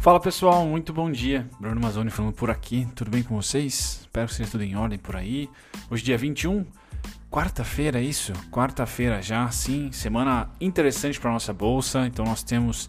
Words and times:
Fala 0.00 0.18
pessoal, 0.18 0.64
muito 0.64 0.94
bom 0.94 1.10
dia. 1.10 1.46
Bruno 1.60 1.78
Mazzoni 1.78 2.08
falando 2.08 2.32
por 2.32 2.48
aqui. 2.48 2.88
Tudo 2.94 3.10
bem 3.10 3.22
com 3.22 3.36
vocês? 3.36 4.00
Espero 4.00 4.28
que 4.28 4.34
seja 4.34 4.50
tudo 4.50 4.64
em 4.64 4.74
ordem 4.74 4.98
por 4.98 5.14
aí. 5.14 5.46
Hoje 5.90 6.02
dia 6.02 6.16
21, 6.16 6.64
quarta-feira, 7.30 8.00
é 8.00 8.02
isso? 8.02 8.32
Quarta-feira 8.50 9.20
já, 9.20 9.50
sim. 9.50 9.92
Semana 9.92 10.48
interessante 10.58 11.20
para 11.20 11.30
nossa 11.30 11.52
bolsa. 11.52 12.06
Então 12.06 12.24
nós 12.24 12.42
temos 12.42 12.88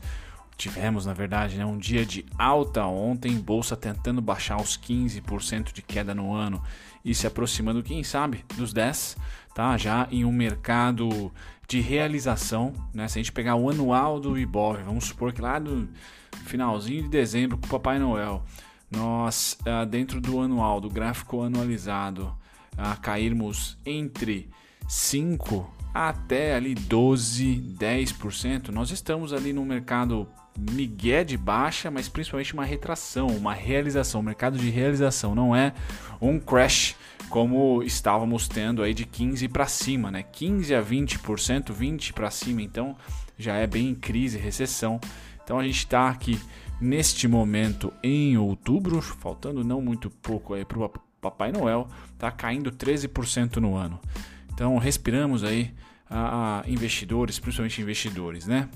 tivemos, 0.55 1.05
na 1.05 1.13
verdade, 1.13 1.57
né, 1.57 1.65
um 1.65 1.77
dia 1.77 2.05
de 2.05 2.25
alta 2.37 2.85
ontem, 2.85 3.33
bolsa 3.41 3.75
tentando 3.75 4.21
baixar 4.21 4.61
os 4.61 4.77
15% 4.77 5.73
de 5.73 5.81
queda 5.81 6.15
no 6.15 6.33
ano 6.33 6.63
e 7.03 7.13
se 7.13 7.27
aproximando, 7.27 7.83
quem 7.83 8.03
sabe, 8.03 8.45
dos 8.55 8.71
10, 8.71 9.17
tá? 9.53 9.75
Já 9.75 10.07
em 10.11 10.23
um 10.23 10.31
mercado 10.31 11.29
de 11.71 11.79
realização, 11.79 12.73
né? 12.93 13.07
Se 13.07 13.17
a 13.17 13.21
gente 13.21 13.31
pegar 13.31 13.55
o 13.55 13.69
anual 13.69 14.19
do 14.19 14.37
Ibov, 14.37 14.83
vamos 14.83 15.05
supor 15.05 15.31
que 15.31 15.39
lá 15.39 15.57
do 15.57 15.87
finalzinho 16.43 17.03
de 17.03 17.07
dezembro 17.07 17.57
com 17.57 17.65
o 17.65 17.69
Papai 17.69 17.97
Noel, 17.97 18.43
nós, 18.91 19.57
ah, 19.65 19.85
dentro 19.85 20.19
do 20.19 20.41
anual, 20.41 20.81
do 20.81 20.89
gráfico 20.89 21.41
anualizado, 21.41 22.35
a 22.77 22.97
cairmos 22.97 23.77
entre 23.85 24.49
5 24.85 25.73
até 25.93 26.55
ali 26.55 26.75
12, 26.75 27.63
10%, 27.79 28.67
nós 28.67 28.91
estamos 28.91 29.31
ali 29.31 29.53
no 29.53 29.63
mercado 29.63 30.27
migué 30.57 31.23
de 31.23 31.37
baixa, 31.37 31.89
mas 31.89 32.09
principalmente 32.09 32.53
uma 32.53 32.65
retração, 32.65 33.27
uma 33.27 33.53
realização, 33.53 34.21
mercado 34.21 34.57
de 34.57 34.69
realização, 34.69 35.33
não 35.33 35.55
é 35.55 35.73
um 36.19 36.39
crash 36.39 36.95
como 37.29 37.81
estávamos 37.83 38.47
tendo 38.47 38.83
aí 38.83 38.93
de 38.93 39.05
15 39.05 39.47
para 39.47 39.65
cima, 39.65 40.11
né? 40.11 40.23
15 40.23 40.75
a 40.75 40.83
20%, 40.83 41.71
20 41.71 42.13
para 42.13 42.29
cima, 42.29 42.61
então 42.61 42.95
já 43.37 43.55
é 43.55 43.65
bem 43.65 43.95
crise, 43.95 44.37
recessão. 44.37 44.99
Então 45.43 45.57
a 45.57 45.63
gente 45.63 45.77
está 45.77 46.09
aqui 46.09 46.39
neste 46.79 47.27
momento 47.27 47.93
em 48.03 48.37
outubro, 48.37 49.01
faltando 49.01 49.63
não 49.63 49.81
muito 49.81 50.09
pouco 50.09 50.53
aí 50.53 50.65
para 50.65 50.79
o 50.79 50.91
Papai 51.21 51.51
Noel, 51.51 51.87
tá 52.17 52.31
caindo 52.31 52.71
13% 52.71 53.57
no 53.57 53.75
ano. 53.75 53.99
Então 54.53 54.77
respiramos 54.77 55.43
aí 55.43 55.73
a 56.09 56.63
investidores, 56.67 57.39
principalmente 57.39 57.81
investidores, 57.81 58.45
né? 58.45 58.67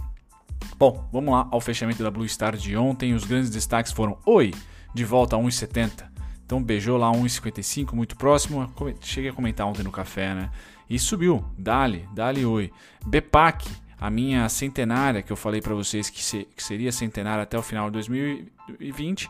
Bom, 0.77 1.07
vamos 1.11 1.33
lá 1.33 1.47
ao 1.51 1.61
fechamento 1.61 2.03
da 2.03 2.11
Blue 2.11 2.27
Star 2.27 2.57
de 2.57 2.75
ontem. 2.75 3.13
Os 3.13 3.23
grandes 3.23 3.49
destaques 3.49 3.91
foram 3.91 4.17
Oi, 4.25 4.53
de 4.93 5.05
volta 5.05 5.35
a 5.35 5.39
1,70. 5.39 6.05
Então 6.45 6.61
beijou 6.61 6.97
lá 6.97 7.11
1,55, 7.11 7.93
muito 7.93 8.15
próximo. 8.15 8.71
Cheguei 9.01 9.31
a 9.31 9.33
comentar 9.33 9.65
ontem 9.65 9.83
no 9.83 9.91
café, 9.91 10.35
né? 10.35 10.51
E 10.89 10.99
subiu. 10.99 11.43
Dali, 11.57 12.07
Dali 12.13 12.45
Oi. 12.45 12.71
Bepac, 13.05 13.65
a 13.99 14.09
minha 14.09 14.47
centenária 14.49 15.21
que 15.21 15.31
eu 15.31 15.37
falei 15.37 15.61
para 15.61 15.73
vocês 15.73 16.09
que, 16.09 16.23
se, 16.23 16.47
que, 16.55 16.61
seria 16.61 16.91
centenária 16.91 17.43
até 17.43 17.57
o 17.57 17.61
final 17.61 17.87
de 17.87 17.93
2020, 17.93 19.29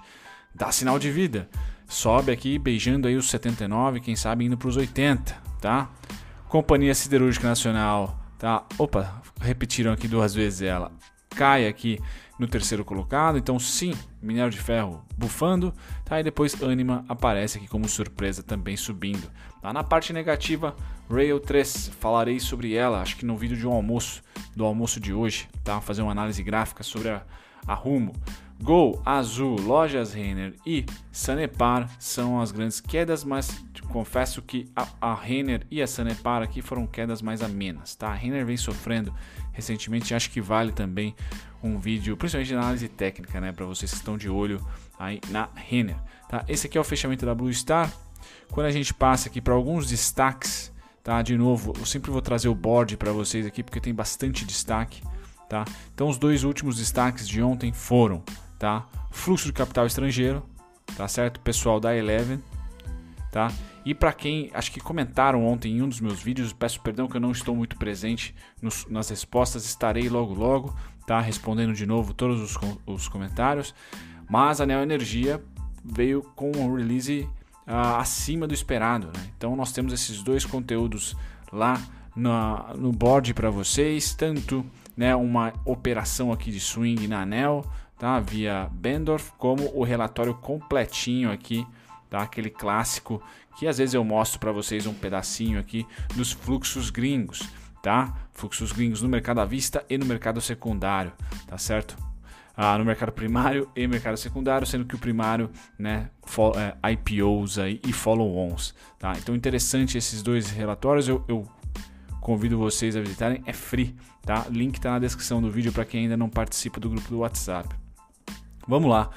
dá 0.54 0.72
sinal 0.72 1.00
de 1.00 1.12
vida. 1.12 1.48
Sobe 1.88 2.32
aqui 2.32 2.58
beijando 2.58 3.08
aí 3.08 3.16
os 3.16 3.30
79, 3.30 4.00
quem 4.00 4.16
sabe 4.16 4.44
indo 4.46 4.58
para 4.58 4.68
os 4.68 4.76
80, 4.76 5.34
tá? 5.62 5.90
Companhia 6.50 6.96
Siderúrgica 6.96 7.48
Nacional, 7.48 8.20
tá? 8.38 8.66
Opa, 8.78 9.22
repetiram 9.42 9.92
aqui 9.92 10.08
duas 10.08 10.34
vezes 10.34 10.62
ela. 10.62 10.92
Cai 11.30 11.68
aqui 11.68 12.00
no 12.40 12.48
terceiro 12.48 12.84
colocado, 12.84 13.38
então 13.38 13.58
sim, 13.58 13.94
minério 14.22 14.52
de 14.52 14.60
ferro 14.60 15.04
bufando, 15.18 15.74
tá? 16.04 16.20
E 16.20 16.24
depois 16.24 16.62
Anima 16.62 17.06
aparece 17.08 17.58
aqui 17.58 17.68
como 17.68 17.88
surpresa 17.88 18.44
também 18.44 18.76
subindo. 18.76 19.30
Tá 19.62 19.72
na 19.72 19.84
parte 19.84 20.12
negativa, 20.12 20.76
Rail 21.10 21.40
3, 21.40 21.92
falarei 22.00 22.40
sobre 22.40 22.74
ela, 22.74 23.02
acho 23.02 23.18
que 23.18 23.26
no 23.26 23.38
vídeo 23.38 23.58
de 23.58 23.68
um 23.68 23.72
almoço, 23.72 24.22
do 24.56 24.66
almoço 24.66 25.00
de 25.00 25.14
hoje, 25.14 25.48
tá? 25.64 25.80
Fazer 25.82 26.02
uma 26.02 26.12
análise 26.12 26.42
gráfica 26.44 26.84
sobre 26.84 27.10
a, 27.10 27.24
a 27.66 27.74
Rumo. 27.74 28.14
Gol, 28.62 29.02
Azul, 29.06 29.60
Lojas 29.60 30.14
Renner 30.14 30.54
e 30.66 30.86
Sanepar 31.12 31.90
são 32.00 32.40
as 32.40 32.52
grandes 32.52 32.80
quedas, 32.80 33.24
mas 33.24 33.64
confesso 33.96 34.42
que 34.42 34.70
a, 34.76 34.88
a 35.00 35.16
Renner 35.16 35.66
e 35.72 35.82
a 35.82 35.88
Sanepar 35.88 36.42
aqui 36.42 36.62
foram 36.62 36.86
quedas 36.86 37.22
mais 37.22 37.42
amenas, 37.42 37.96
tá? 37.96 38.10
A 38.10 38.14
Renner 38.14 38.46
vem 38.46 38.58
sofrendo 38.58 39.14
recentemente, 39.54 40.14
acho 40.14 40.30
que 40.32 40.42
vale 40.42 40.74
também 40.74 41.16
um 41.64 41.80
vídeo, 41.80 42.18
principalmente 42.18 42.50
de 42.50 42.56
análise 42.56 42.90
técnica, 42.90 43.40
né, 43.40 43.54
para 43.54 43.66
vocês 43.66 43.92
que 43.92 43.98
estão 43.98 44.18
de 44.18 44.30
olho 44.30 44.66
aí 45.00 45.22
na 45.30 45.48
Renner, 45.56 45.96
tá? 46.28 46.44
Esse 46.48 46.68
aqui 46.68 46.78
é 46.78 46.82
o 46.82 46.84
fechamento 46.84 47.26
da 47.26 47.34
Blue 47.34 47.54
Star. 47.54 47.90
Quando 48.52 48.68
a 48.68 48.72
gente 48.72 48.94
passa 48.94 49.30
aqui 49.30 49.40
para 49.40 49.54
alguns 49.54 49.88
destaques, 49.88 50.74
tá? 51.04 51.22
De 51.22 51.38
novo, 51.38 51.74
eu 51.80 51.86
sempre 51.86 52.12
vou 52.12 52.22
trazer 52.22 52.50
o 52.50 52.56
board 52.56 52.98
para 52.98 53.12
vocês 53.12 53.46
aqui 53.46 53.64
porque 53.64 53.80
tem 53.80 53.94
bastante 53.94 54.44
destaque, 54.44 55.02
tá? 55.48 55.64
Então 55.94 56.10
os 56.10 56.18
dois 56.18 56.44
últimos 56.44 56.78
destaques 56.78 57.28
de 57.28 57.42
ontem 57.42 57.72
foram 57.72 58.24
tá? 58.58 58.88
Fluxo 59.12 59.46
de 59.46 59.54
capital 59.54 59.86
estrangeiro, 59.86 60.44
tá 60.96 61.08
certo? 61.08 61.40
Pessoal 61.40 61.80
da 61.80 61.96
Eleven, 61.96 62.42
tá? 63.32 63.52
E 63.86 63.94
para 63.94 64.12
quem 64.12 64.50
acho 64.54 64.72
que 64.72 64.80
comentaram 64.80 65.46
ontem 65.46 65.78
em 65.78 65.82
um 65.82 65.90
dos 65.90 66.02
meus 66.02 66.22
vídeos, 66.22 66.52
peço 66.52 66.82
perdão 66.82 67.08
que 67.08 67.18
eu 67.18 67.22
não 67.22 67.32
estou 67.32 67.56
muito 67.56 67.78
presente 67.78 68.34
nos, 68.62 68.86
nas 68.88 69.10
respostas, 69.10 69.66
estarei 69.66 70.10
logo 70.10 70.34
logo, 70.34 70.76
tá? 71.06 71.20
Respondendo 71.20 71.74
de 71.74 71.86
novo 71.86 72.14
todos 72.14 72.42
os, 72.42 72.58
os 72.86 73.08
comentários. 73.08 73.76
Mas 74.28 74.60
a 74.60 74.66
Neo 74.66 74.82
Energia 74.82 75.44
veio 75.84 76.24
com 76.36 76.52
um 76.56 76.76
release 76.76 77.30
uh, 77.68 77.98
acima 77.98 78.48
do 78.48 78.54
esperado, 78.54 79.08
né? 79.08 79.30
Então 79.38 79.56
nós 79.56 79.72
temos 79.72 79.94
esses 79.94 80.24
dois 80.24 80.46
conteúdos 80.46 81.16
lá 81.52 81.80
na, 82.16 82.74
no 82.76 82.92
board 82.92 83.34
para 83.34 83.50
vocês, 83.50 84.14
tanto 84.14 84.66
né, 84.96 85.16
uma 85.16 85.54
operação 85.66 86.32
aqui 86.32 86.50
de 86.52 86.60
swing 86.60 87.08
na 87.08 87.22
Anel, 87.22 87.66
tá? 87.98 88.20
via 88.20 88.70
Bendorf, 88.72 89.32
como 89.38 89.72
o 89.76 89.84
relatório 89.84 90.34
completinho 90.34 91.32
aqui, 91.32 91.66
tá? 92.10 92.22
aquele 92.22 92.50
clássico 92.50 93.22
que 93.58 93.68
às 93.68 93.78
vezes 93.78 93.94
eu 93.94 94.04
mostro 94.04 94.40
para 94.40 94.52
vocês 94.52 94.86
um 94.86 94.94
pedacinho 94.94 95.60
aqui 95.60 95.86
dos 96.16 96.32
fluxos 96.32 96.90
gringos, 96.90 97.48
tá? 97.82 98.14
Fluxos 98.34 98.72
gringos 98.72 99.02
no 99.02 99.08
mercado 99.08 99.40
à 99.40 99.46
vista 99.46 99.84
e 99.90 99.98
no 99.98 100.06
mercado 100.06 100.42
secundário, 100.42 101.14
tá 101.48 101.58
certo? 101.58 101.96
Ah, 102.58 102.78
no 102.78 102.86
mercado 102.86 103.12
primário 103.12 103.70
e 103.76 103.86
mercado 103.88 104.18
secundário, 104.18 104.66
sendo 104.66 104.86
que 104.86 104.96
o 104.96 104.98
primário, 104.98 105.50
né, 105.78 106.10
é, 106.56 106.92
IPOs 106.92 107.60
aí 107.60 107.82
e 107.86 107.92
follow-ons, 107.92 108.74
tá? 108.98 109.14
Então 109.18 109.36
interessante 109.36 109.98
esses 109.98 110.22
dois 110.22 110.50
relatórios, 110.50 111.08
eu, 111.08 111.24
eu 111.28 111.48
convido 112.22 112.58
vocês 112.58 112.96
a 112.96 113.02
visitarem, 113.02 113.42
é 113.46 113.54
free, 113.54 113.96
tá? 114.22 114.46
Link 114.50 114.76
está 114.76 114.92
na 114.92 115.00
descrição 115.00 115.42
do 115.42 115.52
vídeo 115.52 115.72
para 115.72 115.86
quem 115.86 116.04
ainda 116.04 116.18
não 116.18 116.30
participa 116.30 116.80
do 116.80 116.90
grupo 116.90 117.10
do 117.10 117.20
WhatsApp. 117.20 117.85
Vamos 118.68 118.90
lá. 118.90 119.12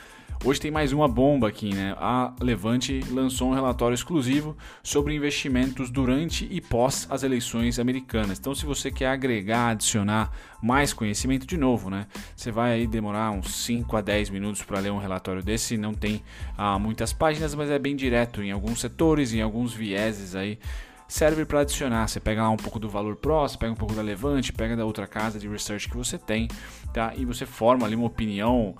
Hoje 0.45 0.61
tem 0.61 0.71
mais 0.71 0.93
uma 0.93 1.09
bomba 1.09 1.49
aqui, 1.49 1.75
né? 1.75 1.97
A 1.99 2.33
Levante 2.41 3.01
lançou 3.11 3.51
um 3.51 3.55
relatório 3.55 3.95
exclusivo 3.95 4.57
sobre 4.83 5.15
investimentos 5.15 5.91
durante 5.91 6.47
e 6.51 6.61
pós 6.61 7.09
as 7.11 7.23
eleições 7.23 7.79
americanas. 7.79 8.39
Então, 8.39 8.55
se 8.55 8.65
você 8.65 8.91
quer 8.91 9.09
agregar, 9.09 9.71
adicionar 9.71 10.31
mais 10.63 10.93
conhecimento, 10.93 11.47
de 11.47 11.57
novo, 11.57 11.89
né? 11.91 12.07
Você 12.37 12.53
vai 12.53 12.75
aí 12.75 12.87
demorar 12.87 13.31
uns 13.31 13.53
5 13.65 13.97
a 13.97 14.01
10 14.01 14.31
minutos 14.31 14.63
para 14.63 14.79
ler 14.79 14.93
um 14.93 14.99
relatório 14.99 15.43
desse. 15.43 15.77
Não 15.77 15.95
tem 15.95 16.23
ah, 16.57 16.79
muitas 16.79 17.13
páginas, 17.13 17.55
mas 17.55 17.71
é 17.71 17.79
bem 17.79 17.97
direto 17.97 18.43
em 18.43 18.53
alguns 18.53 18.81
setores, 18.81 19.33
em 19.33 19.41
alguns 19.41 19.73
vieses 19.73 20.35
aí 20.37 20.59
serve 21.09 21.45
para 21.47 21.61
adicionar. 21.61 22.07
Você 22.07 22.21
pega 22.21 22.43
lá 22.43 22.51
um 22.51 22.57
pouco 22.57 22.79
do 22.79 22.89
valor 22.89 23.17
próximo, 23.17 23.61
pega 23.61 23.73
um 23.73 23.77
pouco 23.77 23.95
da 23.95 24.03
Levante, 24.03 24.53
pega 24.53 24.77
da 24.77 24.85
outra 24.85 25.07
casa 25.07 25.39
de 25.39 25.49
research 25.49 25.89
que 25.89 25.97
você 25.97 26.19
tem, 26.19 26.49
tá? 26.93 27.15
E 27.17 27.25
você 27.25 27.47
forma 27.47 27.87
ali 27.87 27.97
uma 27.97 28.07
opinião. 28.07 28.77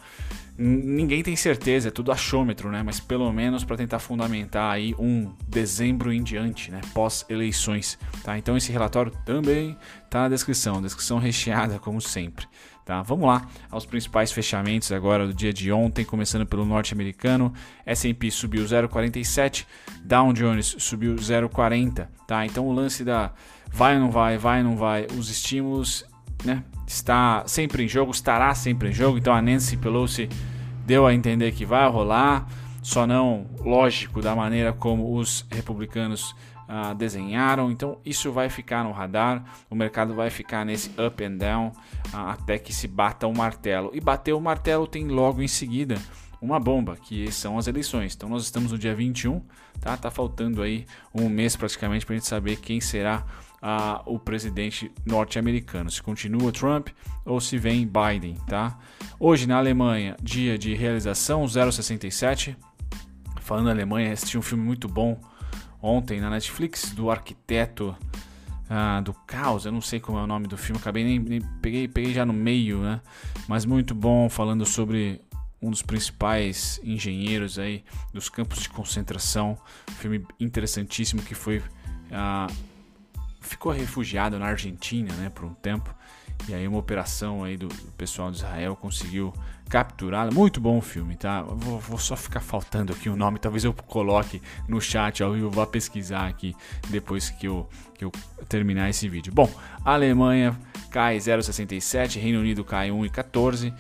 Ninguém 0.57 1.23
tem 1.23 1.37
certeza, 1.37 1.89
é 1.89 1.91
tudo 1.91 2.13
achômetro, 2.13 2.71
né? 2.71 2.83
Mas 2.83 3.01
pelo 3.01 3.33
menos 3.33 3.65
para 3.65 3.77
tentar 3.77 4.01
fundamentar 4.01 4.73
aí 4.73 4.95
um 4.99 5.33
dezembro 5.49 6.13
em 6.13 6.23
diante, 6.23 6.71
né? 6.71 6.81
Pós 6.93 7.25
eleições, 7.29 7.99
tá? 8.23 8.37
Então 8.37 8.57
esse 8.57 8.71
relatório 8.71 9.13
também 9.25 9.77
tá 10.11 10.23
na 10.23 10.29
descrição, 10.29 10.83
descrição 10.83 11.19
recheada 11.19 11.79
como 11.79 12.01
sempre. 12.01 12.47
Tá? 12.89 13.03
Vamos 13.03 13.27
lá 13.27 13.47
aos 13.71 13.85
principais 13.85 14.33
fechamentos 14.33 14.91
agora 14.93 15.27
do 15.27 15.35
dia 15.35 15.53
de 15.53 15.71
ontem, 15.71 16.07
começando 16.07 16.47
pelo 16.47 16.65
norte-americano. 16.65 17.53
S&P 17.85 18.31
subiu 18.31 18.65
0,47, 18.65 19.67
Dow 20.03 20.33
Jones 20.33 20.75
subiu 20.79 21.15
0,40. 21.17 22.09
Tá? 22.27 22.47
Então 22.47 22.67
o 22.67 22.73
lance 22.73 23.05
da 23.05 23.35
vai 23.71 23.97
ou 23.97 24.01
não 24.01 24.11
vai, 24.11 24.39
vai 24.39 24.61
ou 24.61 24.71
não 24.71 24.77
vai, 24.79 25.07
os 25.19 25.29
estímulos, 25.29 26.03
né? 26.43 26.65
Está 26.87 27.45
sempre 27.47 27.85
em 27.85 27.89
jogo, 27.89 28.11
estará 28.11 28.55
sempre 28.55 28.89
em 28.89 28.93
jogo. 28.95 29.19
Então 29.19 29.35
a 29.35 29.43
Nancy 29.43 29.77
Pelosi 29.77 30.27
deu 30.87 31.07
a 31.07 31.13
entender 31.13 31.53
que 31.53 31.67
vai 31.67 31.87
rolar, 31.91 32.49
só 32.83 33.07
não 33.07 33.47
lógico 33.61 34.23
da 34.23 34.35
maneira 34.35 34.73
como 34.73 35.15
os 35.15 35.45
republicanos 35.51 36.35
uh, 36.69 36.95
desenharam. 36.95 37.71
Então 37.71 37.99
isso 38.05 38.31
vai 38.31 38.49
ficar 38.49 38.85
no 38.85 38.93
radar, 38.93 39.45
o 39.71 39.75
mercado 39.75 40.15
vai 40.15 40.31
ficar 40.31 40.65
nesse 40.65 40.91
up 41.01 41.25
and 41.25 41.37
down 41.37 41.69
uh, 42.13 42.17
até 42.29 42.59
que 42.59 42.73
se 42.73 42.87
bata 42.87 43.27
o 43.27 43.35
martelo. 43.35 43.91
E 43.95 44.01
bater 44.01 44.35
o 44.35 44.41
martelo 44.41 44.87
tem 44.87 45.09
logo 45.09 45.43
em 45.43 45.49
seguida 45.49 45.97
uma 46.41 46.61
bomba, 46.61 46.97
que 46.97 47.33
são 47.33 47.59
as 47.59 47.67
eleições. 47.67 48.15
Então 48.15 48.29
nós 48.29 48.45
estamos 48.45 48.71
no 48.71 48.79
dia 48.79 48.95
21, 48.95 49.43
tá? 49.81 49.97
Tá 49.97 50.11
faltando 50.11 50.63
aí 50.63 50.87
um 51.13 51.29
mês 51.29 51.57
praticamente 51.57 52.07
para 52.07 52.15
a 52.15 52.19
gente 52.19 52.29
saber 52.29 52.57
quem 52.57 52.81
será 52.81 53.25
ah, 53.61 54.03
o 54.07 54.19
presidente 54.19 54.93
norte-americano, 55.05 55.91
se 55.91 56.01
continua 56.01 56.53
Trump 56.53 56.89
ou 57.25 57.41
se 57.41 57.59
vem 57.59 57.87
Biden, 57.87 58.35
tá? 58.47 58.79
Hoje 59.19 59.49
na 59.49 59.59
Alemanha, 59.59 60.17
dia 60.23 60.57
de 60.57 60.75
realização 60.75 61.47
067. 61.49 62.57
Falando 63.41 63.65
na 63.65 63.73
Alemanha, 63.73 64.13
assisti 64.13 64.39
um 64.39 64.43
filme 64.43 64.63
muito 64.63 64.87
bom 64.87 65.19
ontem 65.81 66.21
na 66.21 66.31
Netflix 66.31 66.91
do 66.91 67.11
arquiteto 67.11 67.97
ah, 68.69 69.01
do 69.01 69.15
caos, 69.15 69.65
eu 69.65 69.73
não 69.73 69.81
sei 69.81 69.99
como 69.99 70.19
é 70.19 70.23
o 70.23 70.27
nome 70.27 70.47
do 70.47 70.57
filme, 70.57 70.81
acabei 70.81 71.05
nem, 71.05 71.19
nem, 71.19 71.41
peguei, 71.63 71.89
peguei 71.89 72.13
já 72.13 72.27
no 72.27 72.33
meio, 72.33 72.81
né? 72.81 73.01
Mas 73.47 73.65
muito 73.65 73.95
bom, 73.95 74.29
falando 74.29 74.67
sobre 74.67 75.21
um 75.61 75.71
dos 75.71 75.83
principais 75.83 76.81
engenheiros 76.85 77.59
aí 77.59 77.85
dos 78.13 78.29
campos 78.29 78.61
de 78.61 78.69
concentração, 78.69 79.59
filme 79.99 80.25
interessantíssimo 80.39 81.23
que 81.23 81.35
foi 81.35 81.63
ah, 82.13 82.47
ficou 83.41 83.73
refugiado 83.73 84.39
na 84.39 84.47
Argentina, 84.47 85.13
né, 85.15 85.31
por 85.31 85.45
um 85.45 85.55
tempo. 85.55 85.95
E 86.49 86.55
aí 86.55 86.67
uma 86.67 86.79
operação 86.79 87.43
aí 87.45 87.57
do, 87.57 87.69
pessoal 87.97 88.31
de 88.31 88.39
Israel 88.39 88.77
conseguiu 88.77 89.33
capturá-la. 89.69 90.31
Muito 90.31 90.61
bom 90.61 90.79
o 90.79 90.81
filme, 90.81 91.17
tá? 91.17 91.43
Vou, 91.43 91.79
vou, 91.79 91.99
só 91.99 92.17
ficar 92.17 92.41
faltando 92.41 92.93
aqui 92.93 93.09
o 93.09 93.17
nome, 93.17 93.39
talvez 93.39 93.65
eu 93.65 93.73
coloque 93.73 94.41
no 94.67 94.81
chat 94.81 95.23
ao 95.23 95.33
vivo, 95.33 95.51
vá 95.51 95.67
pesquisar 95.67 96.27
aqui 96.27 96.55
depois 96.89 97.29
que 97.29 97.47
eu, 97.47 97.69
que 97.95 98.05
eu 98.05 98.13
terminar 98.49 98.89
esse 98.89 99.09
vídeo. 99.09 99.33
Bom, 99.33 99.51
Alemanha 99.85 100.59
cai 100.91 101.19
0,67, 101.19 102.19
Reino 102.19 102.41
Unido 102.41 102.65
cai 102.65 102.91
1,14, 102.91 103.75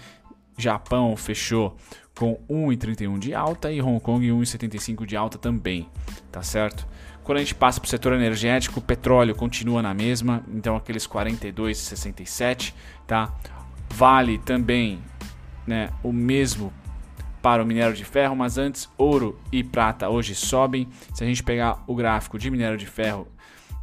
Japão 0.59 1.17
fechou 1.17 1.77
com 2.19 2.37
1,31 2.51 3.19
de 3.19 3.33
alta 3.33 3.71
e 3.73 3.81
Hong 3.81 4.01
Kong 4.01 4.27
1,75 4.27 5.07
de 5.07 5.17
alta 5.17 5.39
também, 5.39 5.89
tá 6.33 6.43
certo? 6.43 6.87
Quando 7.29 7.37
a 7.37 7.41
gente 7.43 7.55
passa 7.55 7.79
para 7.79 7.87
o 7.87 7.91
setor 7.91 8.15
energético, 8.15 8.81
o 8.81 8.83
petróleo 8.83 9.35
continua 9.35 9.83
na 9.83 9.93
mesma, 9.93 10.43
então 10.51 10.75
aqueles 10.75 11.07
42,67, 11.07 12.73
tá? 13.07 13.31
Vale 13.91 14.39
também, 14.39 14.99
né, 15.67 15.91
o 16.03 16.11
mesmo 16.11 16.73
para 17.43 17.63
o 17.63 17.67
minério 17.67 17.95
de 17.95 18.03
ferro, 18.03 18.35
mas 18.35 18.57
antes 18.57 18.89
ouro 18.97 19.39
e 19.53 19.63
prata 19.63 20.09
hoje 20.09 20.35
sobem. 20.35 20.89
Se 21.13 21.23
a 21.23 21.27
gente 21.27 21.43
pegar 21.43 21.85
o 21.87 21.95
gráfico 21.95 22.39
de 22.39 22.51
minério 22.51 22.79
de 22.79 22.87
ferro, 22.87 23.29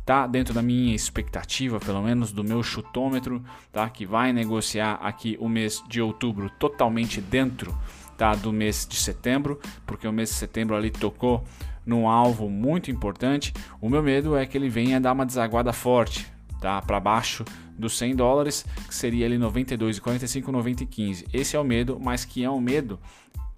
tá 0.03 0.25
dentro 0.25 0.51
da 0.51 0.63
minha 0.63 0.95
expectativa, 0.95 1.80
pelo 1.80 2.01
menos 2.01 2.31
do 2.31 2.44
meu 2.44 2.63
chutômetro, 2.63 3.44
tá? 3.71 3.88
Que 3.88 4.07
vai 4.07 4.33
negociar 4.33 4.95
aqui 4.95 5.38
o 5.39 5.48
mês 5.48 5.83
de 5.88 6.01
outubro 6.01 6.50
totalmente 6.50 7.21
dentro, 7.21 7.77
tá? 8.18 8.33
Do 8.33 8.51
mês 8.51 8.88
de 8.89 8.95
setembro, 8.95 9.59
porque 9.86 10.07
o 10.07 10.12
mês 10.12 10.30
de 10.30 10.36
setembro 10.36 10.75
ali 10.75 10.89
tocou 10.89 11.44
num 11.86 12.08
alvo 12.08 12.50
muito 12.50 12.90
importante, 12.90 13.54
o 13.80 13.90
meu 13.90 14.02
medo 14.02 14.36
é 14.36 14.46
que 14.46 14.58
ele 14.58 14.70
venha 14.70 15.00
dar 15.00 15.14
uma 15.14 15.26
desaguada 15.26 15.72
forte, 15.72 16.28
tá? 16.60 16.82
Para 16.82 17.00
baixo 17.00 17.46
dos 17.78 17.98
100 17.98 18.16
dólares, 18.16 18.66
que 18.88 18.96
seria 18.96 19.26
ali 19.26 19.38
92,45, 19.38 20.46
90,15. 20.46 21.26
Esse 21.34 21.56
é 21.56 21.60
o 21.60 21.64
medo, 21.64 22.00
mas 22.02 22.26
que 22.26 22.44
é 22.44 22.50
um 22.50 22.60
medo 22.60 23.00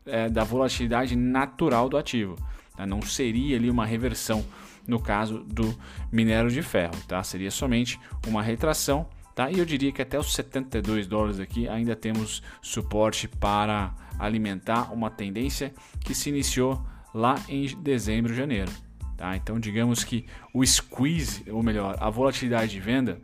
é, 0.05 0.29
da 0.29 0.43
volatilidade 0.43 1.15
natural 1.15 1.87
do 1.87 1.97
ativo. 1.97 2.35
Tá? 2.75 2.85
Não 2.85 3.01
seria 3.01 3.57
ali 3.57 3.69
uma 3.69 3.85
reversão 3.85 4.43
no 4.87 4.99
caso 4.99 5.39
do 5.39 5.77
minério 6.11 6.49
de 6.49 6.61
ferro, 6.61 6.95
tá? 7.07 7.21
Seria 7.21 7.51
somente 7.51 7.99
uma 8.25 8.41
retração, 8.41 9.05
tá? 9.35 9.51
E 9.51 9.59
eu 9.59 9.65
diria 9.65 9.91
que 9.91 10.01
até 10.01 10.17
os 10.17 10.33
72 10.33 11.07
dólares 11.07 11.39
aqui 11.39 11.67
ainda 11.67 11.93
temos 11.95 12.41
suporte 12.61 13.27
para 13.27 13.93
alimentar 14.17 14.93
uma 14.93 15.09
tendência 15.09 15.73
que 15.99 16.15
se 16.15 16.29
iniciou 16.29 16.81
lá 17.17 17.35
em 17.49 17.65
dezembro, 17.81 18.33
janeiro. 18.33 18.71
Tá? 19.17 19.35
Então, 19.35 19.59
digamos 19.59 20.03
que 20.03 20.25
o 20.53 20.63
squeeze, 20.63 21.43
ou 21.49 21.63
melhor, 21.63 21.97
a 21.99 22.09
volatilidade 22.09 22.71
de 22.71 22.79
venda, 22.79 23.19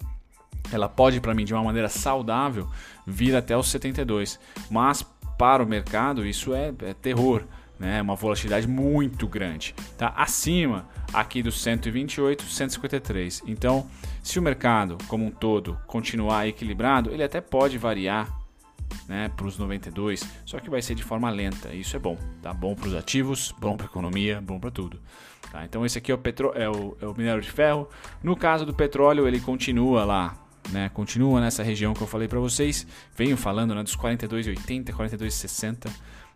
ela 0.72 0.90
pode 0.90 1.22
para 1.22 1.36
mim 1.36 1.46
de 1.46 1.54
uma 1.54 1.64
maneira 1.64 1.88
saudável 1.88 2.68
vir 3.06 3.36
até 3.36 3.56
os 3.56 3.70
72, 3.70 4.40
mas 4.72 5.06
para 5.38 5.64
o 5.64 5.68
mercado 5.68 6.26
isso 6.26 6.54
é, 6.56 6.74
é 6.82 6.94
terror, 6.96 7.44
né? 7.80 8.02
Uma 8.02 8.16
volatilidade 8.16 8.68
muito 8.68 9.28
grande, 9.28 9.76
tá? 9.98 10.14
Acima 10.16 10.88
aqui 11.14 11.44
dos 11.44 11.62
128, 11.62 12.44
153. 12.44 13.44
Então, 13.46 13.88
se 14.24 14.40
o 14.40 14.42
mercado 14.42 14.98
como 15.08 15.26
um 15.26 15.32
todo 15.32 15.78
continuar 15.86 16.48
equilibrado, 16.48 17.12
ele 17.12 17.24
até 17.24 17.40
pode 17.40 17.78
variar 17.78 18.43
né, 19.08 19.30
para 19.30 19.46
os 19.46 19.58
92, 19.58 20.24
só 20.46 20.60
que 20.60 20.70
vai 20.70 20.82
ser 20.82 20.96
de 20.96 21.04
forma 21.04 21.30
lenta. 21.30 21.74
Isso 21.74 21.96
é 21.96 22.00
bom, 22.00 22.18
tá 22.42 22.54
bom 22.54 22.76
para 22.76 22.88
os 22.88 22.96
ativos, 22.96 23.54
bom 23.60 23.76
para 23.76 23.86
a 23.86 23.90
economia, 23.90 24.42
bom 24.42 24.60
para 24.60 24.72
tudo. 24.72 25.00
Tá? 25.52 25.66
Então 25.66 25.86
esse 25.86 25.98
aqui 25.98 26.12
é 26.12 26.16
o, 26.16 26.18
petro 26.18 26.52
é, 26.56 26.70
o, 26.70 26.98
é 27.02 27.08
o 27.08 27.14
minério 27.16 27.42
de 27.42 27.52
ferro. 27.52 27.88
No 28.22 28.36
caso 28.36 28.66
do 28.66 28.74
petróleo, 28.74 29.28
ele 29.28 29.40
continua 29.40 30.06
lá, 30.06 30.36
né, 30.72 30.90
continua 30.90 31.42
nessa 31.42 31.64
região 31.64 31.94
que 31.94 32.02
eu 32.02 32.08
falei 32.08 32.28
para 32.28 32.40
vocês. 32.40 32.88
Venho 33.16 33.38
falando 33.38 33.76
né, 33.76 33.84
dos 33.84 33.96
42,80, 33.96 34.92
42,60. 34.92 35.90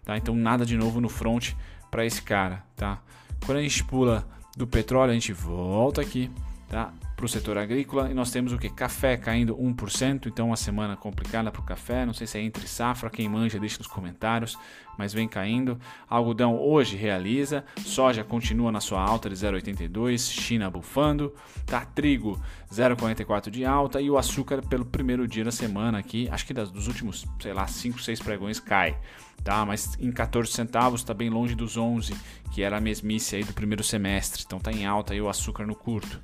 Tá? 0.04 0.18
Então 0.18 0.36
nada 0.36 0.66
de 0.66 0.78
novo 0.78 1.02
no 1.02 1.10
front 1.10 1.54
para 1.90 2.06
esse 2.06 2.22
cara. 2.22 2.64
Tá? 2.76 3.02
Quando 3.46 3.58
a 3.58 3.62
gente 3.62 3.84
pula 3.84 4.28
do 4.56 4.68
petróleo, 4.68 5.12
a 5.12 5.14
gente 5.14 5.32
volta 5.32 6.02
aqui 6.02 6.32
tá? 6.68 6.94
Para 7.18 7.26
o 7.26 7.28
setor 7.28 7.58
agrícola. 7.58 8.12
E 8.12 8.14
nós 8.14 8.30
temos 8.30 8.54
o 8.54 8.60
que? 8.60 8.70
Café 8.70 9.18
caindo 9.18 9.58
1%, 9.58 10.28
então 10.28 10.48
uma 10.48 10.56
semana 10.56 10.96
complicada 10.96 11.52
para 11.52 11.60
o 11.60 11.66
café. 11.66 12.06
Não 12.06 12.14
sei 12.14 12.28
se 12.28 12.38
é 12.38 12.42
entre 12.42 12.68
safra, 12.68 13.10
quem 13.10 13.28
manja 13.28 13.60
deixa 13.60 13.80
nos 13.80 13.88
comentários, 13.88 14.56
mas 14.98 15.14
vem 15.14 15.28
caindo. 15.28 15.80
Algodão 16.08 16.56
hoje 16.56 16.96
realiza, 16.96 17.66
soja 17.84 18.24
continua 18.24 18.72
na 18.72 18.80
sua 18.80 19.02
alta 19.02 19.28
de 19.28 19.36
0,82, 19.36 20.32
China 20.32 20.70
bufando, 20.70 21.34
tá? 21.66 21.84
Trigo 21.84 22.40
0,44 22.72 23.50
de 23.50 23.66
alta 23.66 24.00
e 24.00 24.12
o 24.12 24.18
açúcar 24.18 24.62
pelo 24.62 24.86
primeiro 24.86 25.28
dia 25.28 25.44
da 25.44 25.52
semana 25.52 25.98
aqui, 25.98 26.30
acho 26.32 26.46
que 26.46 26.54
das, 26.54 26.70
dos 26.70 26.88
últimos, 26.88 27.26
sei 27.42 27.52
lá, 27.52 27.66
5, 27.66 28.00
6 28.00 28.22
pregões 28.22 28.60
cai. 28.60 28.96
Tá, 29.44 29.66
mas 29.66 29.96
em 30.00 30.12
14 30.12 30.52
centavos 30.52 31.02
está 31.02 31.14
bem 31.14 31.30
longe 31.30 31.56
dos 31.56 31.78
11, 31.78 32.14
que 32.52 32.64
era 32.64 32.78
a 32.78 32.82
mesmice 32.82 33.36
aí 33.36 33.44
do 33.44 33.54
primeiro 33.54 33.84
semestre. 33.84 34.44
Então 34.46 34.60
tá 34.60 34.72
em 34.72 34.86
alta 34.86 35.14
aí 35.14 35.22
o 35.22 35.30
açúcar 35.30 35.66
no 35.66 35.76
curto 35.76 36.22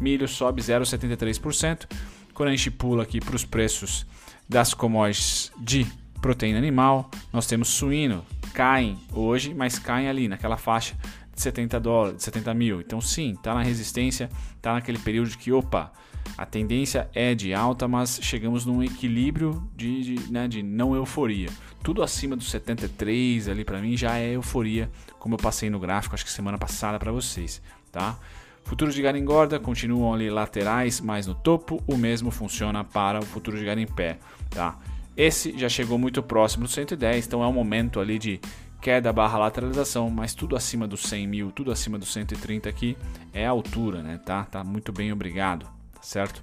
milho 0.00 0.26
sobe 0.34 0.60
0,73%. 0.62 1.86
Quando 2.32 2.48
a 2.48 2.52
gente 2.52 2.70
pula 2.70 3.04
aqui 3.04 3.20
para 3.20 3.36
os 3.36 3.44
preços 3.44 4.06
das 4.48 4.74
commodities 4.74 5.52
de 5.58 5.86
proteína 6.20 6.58
animal, 6.58 7.10
nós 7.32 7.46
temos 7.46 7.68
suíno, 7.68 8.24
caem 8.52 8.98
hoje, 9.12 9.54
mas 9.54 9.78
caem 9.78 10.08
ali 10.08 10.28
naquela 10.28 10.56
faixa 10.56 10.96
de 11.34 11.42
70 11.42 11.80
dólares, 11.80 12.16
de 12.18 12.22
70 12.24 12.54
mil. 12.54 12.80
Então 12.80 13.00
sim, 13.00 13.32
está 13.32 13.54
na 13.54 13.62
resistência, 13.62 14.28
está 14.56 14.72
naquele 14.72 14.98
período 14.98 15.36
que, 15.36 15.52
opa, 15.52 15.92
a 16.36 16.46
tendência 16.46 17.08
é 17.14 17.34
de 17.34 17.52
alta, 17.52 17.86
mas 17.86 18.18
chegamos 18.22 18.64
num 18.64 18.82
equilíbrio 18.82 19.62
de, 19.76 20.16
de, 20.16 20.32
né, 20.32 20.48
de 20.48 20.62
não 20.62 20.94
euforia. 20.94 21.48
Tudo 21.82 22.02
acima 22.02 22.34
dos 22.34 22.50
73 22.50 23.48
ali 23.48 23.64
para 23.64 23.80
mim 23.80 23.96
já 23.96 24.16
é 24.18 24.30
euforia, 24.30 24.90
como 25.18 25.34
eu 25.34 25.38
passei 25.38 25.70
no 25.70 25.78
gráfico, 25.78 26.14
acho 26.14 26.24
que 26.24 26.30
semana 26.30 26.58
passada 26.58 26.98
para 26.98 27.12
vocês, 27.12 27.62
tá? 27.92 28.18
Futuros 28.64 28.94
de 28.94 29.02
gado 29.02 29.18
engorda 29.18 29.60
continuam 29.60 30.14
ali 30.14 30.30
laterais, 30.30 31.00
mas 31.00 31.26
no 31.26 31.34
topo 31.34 31.82
o 31.86 31.96
mesmo 31.96 32.30
funciona 32.30 32.82
para 32.82 33.20
o 33.20 33.24
futuro 33.24 33.58
de 33.58 33.64
gado 33.64 33.80
em 33.80 33.86
pé. 33.86 34.18
Tá? 34.50 34.78
Esse 35.16 35.56
já 35.56 35.68
chegou 35.68 35.98
muito 35.98 36.22
próximo 36.22 36.64
do 36.64 36.70
110, 36.70 37.26
então 37.26 37.42
é 37.42 37.46
um 37.46 37.52
momento 37.52 38.00
ali 38.00 38.18
de 38.18 38.40
queda 38.80 39.12
barra 39.12 39.38
lateralização, 39.38 40.10
mas 40.10 40.34
tudo 40.34 40.56
acima 40.56 40.88
dos 40.88 41.02
100 41.04 41.26
mil, 41.26 41.52
tudo 41.52 41.70
acima 41.70 41.98
dos 41.98 42.12
130 42.12 42.68
aqui 42.68 42.96
é 43.32 43.46
a 43.46 43.50
altura, 43.50 44.02
né? 44.02 44.18
Tá, 44.18 44.44
tá 44.44 44.64
muito 44.64 44.92
bem, 44.92 45.12
obrigado, 45.12 45.66
tá 45.92 46.02
certo? 46.02 46.42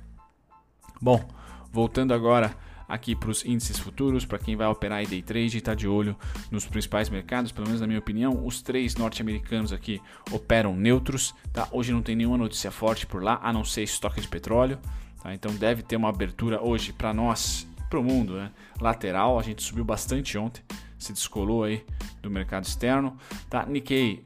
Bom, 1.02 1.24
voltando 1.72 2.14
agora 2.14 2.56
aqui 2.92 3.16
para 3.16 3.30
os 3.30 3.46
índices 3.46 3.80
futuros, 3.80 4.26
para 4.26 4.38
quem 4.38 4.58
vai 4.58 4.68
operar 4.68 5.02
em 5.02 5.08
day 5.08 5.22
trade 5.22 5.56
e 5.56 5.60
está 5.60 5.74
de 5.74 5.88
olho 5.88 6.14
nos 6.52 6.66
principais 6.66 7.10
mercados, 7.10 7.50
pelo 7.52 7.66
menos 7.66 7.80
na 7.80 7.88
minha 7.88 8.00
opinião, 8.00 8.46
os 8.46 8.62
três 8.62 8.96
norte-americanos 8.96 9.72
aqui 9.72 10.02
operam 10.30 10.76
neutros, 10.76 11.34
tá? 11.54 11.70
Hoje 11.72 11.94
não 11.94 12.02
tem 12.02 12.18
nenhuma 12.18 12.38
notícia 12.38 12.70
forte 12.70 13.08
por 13.08 13.24
lá, 13.24 13.40
a 13.42 13.54
não 13.54 13.64
ser 13.64 13.84
estoque 13.84 14.20
de 14.20 14.28
petróleo, 14.28 14.78
tá? 15.24 15.34
Então 15.34 15.56
deve 15.56 15.82
ter 15.82 15.96
uma 15.96 16.10
abertura 16.10 16.62
hoje 16.62 16.92
para 16.92 17.14
nós, 17.14 17.66
para 17.90 17.98
o 17.98 18.04
mundo, 18.04 18.36
né? 18.36 18.52
Lateral, 18.80 19.40
a 19.40 19.42
gente 19.42 19.64
subiu 19.64 19.86
bastante 19.86 20.38
ontem, 20.38 20.62
se 21.00 21.14
descolou 21.14 21.64
aí 21.64 21.86
do 22.22 22.30
mercado 22.30 22.66
externo, 22.66 23.18
tá? 23.50 23.66
Nikkei 23.66 24.26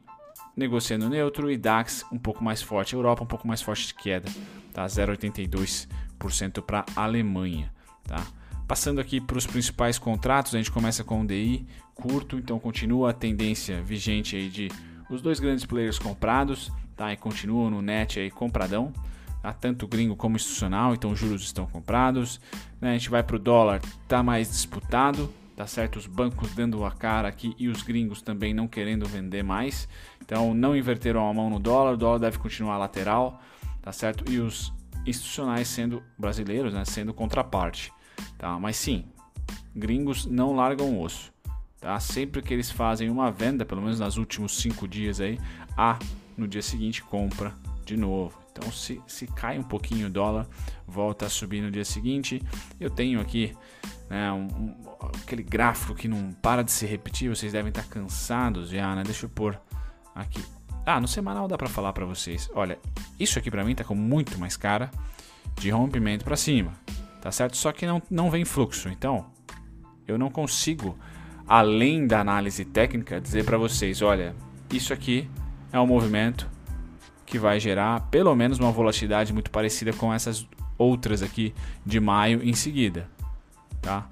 negociando 0.58 1.08
neutro 1.08 1.52
e 1.52 1.58
DAX 1.58 2.04
um 2.12 2.18
pouco 2.18 2.44
mais 2.44 2.64
forte, 2.64 2.96
Europa 2.96 3.24
um 3.24 3.28
pouco 3.28 3.48
mais 3.48 3.62
forte 3.62 3.88
de 3.88 3.94
queda, 3.94 4.28
tá? 4.74 4.88
0,82% 4.88 6.64
para 6.64 6.84
Alemanha, 6.96 7.72
tá? 8.08 8.26
Passando 8.68 9.00
aqui 9.00 9.22
para 9.22 9.38
os 9.38 9.46
principais 9.46 10.00
contratos, 10.00 10.56
a 10.56 10.58
gente 10.58 10.72
começa 10.72 11.04
com 11.04 11.22
o 11.22 11.28
DI 11.28 11.68
curto, 11.94 12.38
então 12.38 12.60
continua 12.60 13.12
a 13.12 13.14
tendência 13.14 13.82
vigente 13.82 14.36
aí 14.36 14.50
de 14.50 14.70
os 15.10 15.22
dois 15.22 15.40
grandes 15.40 15.66
players 15.66 16.00
comprados, 16.00 16.72
tá? 16.96 17.14
E 17.14 17.18
continuam 17.18 17.70
no 17.70 17.82
net 17.82 18.20
aí 18.20 18.32
compradão, 18.32 18.92
tá? 19.42 19.54
tanto 19.54 19.88
gringo 19.88 20.16
como 20.16 20.36
institucional, 20.36 20.96
então 20.96 21.12
os 21.12 21.20
juros 21.20 21.44
estão 21.44 21.68
comprados. 21.68 22.42
Né? 22.82 22.92
A 22.92 22.94
gente 22.94 23.10
vai 23.10 23.22
para 23.22 23.36
o 23.36 23.40
dólar, 23.40 23.82
tá 24.08 24.24
mais 24.24 24.50
disputado, 24.50 25.32
tá 25.56 25.68
certo? 25.68 25.98
Os 25.98 26.08
bancos 26.08 26.54
dando 26.56 26.84
a 26.84 26.92
cara 26.92 27.28
aqui 27.28 27.56
e 27.60 27.68
os 27.68 27.84
gringos 27.84 28.22
também 28.24 28.52
não 28.52 28.68
querendo 28.68 29.06
vender 29.06 29.44
mais, 29.44 29.88
então 30.22 30.56
não 30.56 30.76
inverteram 30.76 31.30
a 31.30 31.34
mão 31.34 31.52
no 31.52 31.60
dólar, 31.60 31.94
o 31.94 31.98
dólar 31.98 32.20
deve 32.20 32.40
continuar 32.40 32.80
lateral, 32.80 33.40
tá 33.82 33.92
certo? 33.92 34.30
E 34.32 34.40
os 34.40 34.74
institucionais 35.06 35.68
sendo 35.68 36.02
brasileiros, 36.18 36.74
né, 36.74 36.84
sendo 36.84 37.14
contraparte, 37.14 37.94
tá? 38.38 38.60
Mas 38.60 38.78
sim, 38.78 39.06
gringos 39.76 40.26
não 40.26 40.54
largam 40.54 40.94
o 40.94 41.02
osso, 41.02 41.32
tá? 41.80 42.00
Sempre 42.00 42.42
que 42.42 42.54
eles 42.54 42.72
fazem 42.72 43.10
uma 43.10 43.32
venda, 43.32 43.66
pelo 43.66 43.82
menos 43.82 44.00
nos 44.00 44.18
últimos 44.18 44.58
cinco 44.58 44.88
dias 44.88 45.20
aí, 45.20 45.40
a 45.78 45.98
no 46.38 46.48
dia 46.48 46.62
seguinte 46.62 47.04
compra 47.04 47.54
de 47.86 47.96
novo. 47.96 48.38
Então, 48.52 48.72
se, 48.72 49.02
se 49.06 49.28
cai 49.28 49.60
um 49.60 49.64
pouquinho 49.64 50.08
o 50.08 50.10
dólar, 50.10 50.48
volta 50.88 51.26
a 51.26 51.30
subir 51.30 51.62
no 51.62 51.70
dia 51.70 51.84
seguinte. 51.84 52.42
Eu 52.80 52.90
tenho 52.90 53.20
aqui 53.20 53.54
né, 54.10 54.32
um, 54.32 54.46
um, 54.46 54.76
aquele 55.22 55.44
gráfico 55.44 55.94
que 55.94 56.08
não 56.08 56.32
para 56.42 56.64
de 56.64 56.72
se 56.72 56.86
repetir. 56.86 57.30
Vocês 57.30 57.52
devem 57.52 57.70
estar 57.70 57.84
cansados 57.84 58.70
já, 58.70 58.96
né? 58.96 59.04
Deixa 59.04 59.26
eu 59.26 59.30
pôr 59.30 59.60
aqui. 60.14 60.42
Ah, 60.86 61.02
no 61.02 61.08
semanal 61.08 61.48
dá 61.48 61.58
para 61.58 61.68
falar 61.68 61.92
para 61.92 62.06
vocês. 62.06 62.50
Olha, 62.54 62.80
isso 63.20 63.38
aqui 63.38 63.52
para 63.52 63.64
mim 63.66 63.76
tá 63.76 63.84
com 63.84 63.96
muito 63.96 64.40
mais 64.40 64.56
cara 64.56 64.90
de 65.60 65.70
rompimento 65.70 66.24
para 66.24 66.38
cima, 66.38 66.74
tá 67.26 67.32
certo? 67.32 67.58
Só 67.58 67.72
que 67.72 67.88
não, 67.88 68.00
não 68.08 68.30
vem 68.30 68.46
fluxo. 68.46 68.88
Então, 68.88 69.26
eu 70.08 70.16
não 70.16 70.30
consigo, 70.30 70.96
além 71.48 72.06
da 72.06 72.20
análise 72.20 72.64
técnica, 72.64 73.20
dizer 73.20 73.44
para 73.44 73.58
vocês, 73.58 74.04
olha, 74.04 74.36
isso 74.72 74.94
aqui 74.94 75.28
é 75.72 75.80
um 75.80 75.88
movimento 75.88 76.48
que 77.26 77.40
vai 77.40 77.60
gerar 77.60 78.00
pelo 78.12 78.36
menos 78.36 78.60
uma 78.60 78.72
volatilidade 78.72 79.34
muito 79.34 79.50
parecida 79.50 79.92
com 79.92 80.14
essas 80.14 80.48
outras 80.78 81.24
aqui 81.24 81.52
de 81.84 82.00
maio 82.00 82.44
em 82.44 82.54
seguida, 82.54 83.10
tá? 83.82 84.08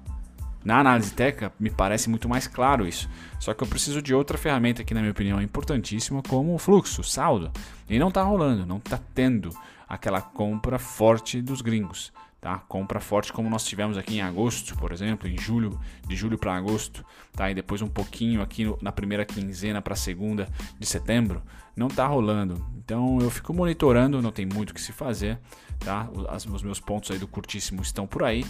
Na 0.64 0.80
análise 0.80 1.12
técnica 1.12 1.52
me 1.56 1.70
parece 1.70 2.10
muito 2.10 2.28
mais 2.28 2.48
claro 2.48 2.84
isso. 2.84 3.08
Só 3.38 3.54
que 3.54 3.62
eu 3.62 3.68
preciso 3.68 4.02
de 4.02 4.12
outra 4.12 4.36
ferramenta 4.36 4.82
que 4.82 4.92
na 4.92 4.98
minha 4.98 5.12
opinião 5.12 5.38
é 5.38 5.44
importantíssima, 5.44 6.20
como 6.20 6.52
o 6.52 6.58
fluxo, 6.58 7.02
o 7.02 7.04
saldo. 7.04 7.52
E 7.88 7.96
não 7.96 8.08
está 8.08 8.24
rolando, 8.24 8.66
não 8.66 8.78
está 8.78 8.98
tendo 9.14 9.50
aquela 9.88 10.20
compra 10.20 10.80
forte 10.80 11.40
dos 11.40 11.60
gringos 11.60 12.12
tá? 12.44 12.58
Compra 12.68 13.00
forte 13.00 13.32
como 13.32 13.48
nós 13.48 13.64
tivemos 13.64 13.96
aqui 13.96 14.16
em 14.16 14.20
agosto, 14.20 14.76
por 14.76 14.92
exemplo, 14.92 15.26
em 15.26 15.38
julho, 15.38 15.80
de 16.06 16.14
julho 16.14 16.36
para 16.36 16.54
agosto, 16.54 17.02
tá? 17.32 17.50
E 17.50 17.54
depois 17.54 17.80
um 17.80 17.88
pouquinho 17.88 18.42
aqui 18.42 18.66
no, 18.66 18.78
na 18.82 18.92
primeira 18.92 19.24
quinzena 19.24 19.80
para 19.80 19.94
a 19.94 19.96
segunda 19.96 20.46
de 20.78 20.84
setembro, 20.84 21.42
não 21.74 21.88
tá 21.88 22.06
rolando. 22.06 22.62
Então 22.76 23.18
eu 23.18 23.30
fico 23.30 23.54
monitorando, 23.54 24.20
não 24.20 24.30
tem 24.30 24.44
muito 24.44 24.72
o 24.72 24.74
que 24.74 24.80
se 24.82 24.92
fazer, 24.92 25.38
tá? 25.80 26.06
Os, 26.12 26.44
os 26.44 26.62
meus 26.62 26.78
pontos 26.78 27.10
aí 27.10 27.18
do 27.18 27.26
curtíssimo 27.26 27.80
estão 27.80 28.06
por 28.06 28.22
aí. 28.22 28.44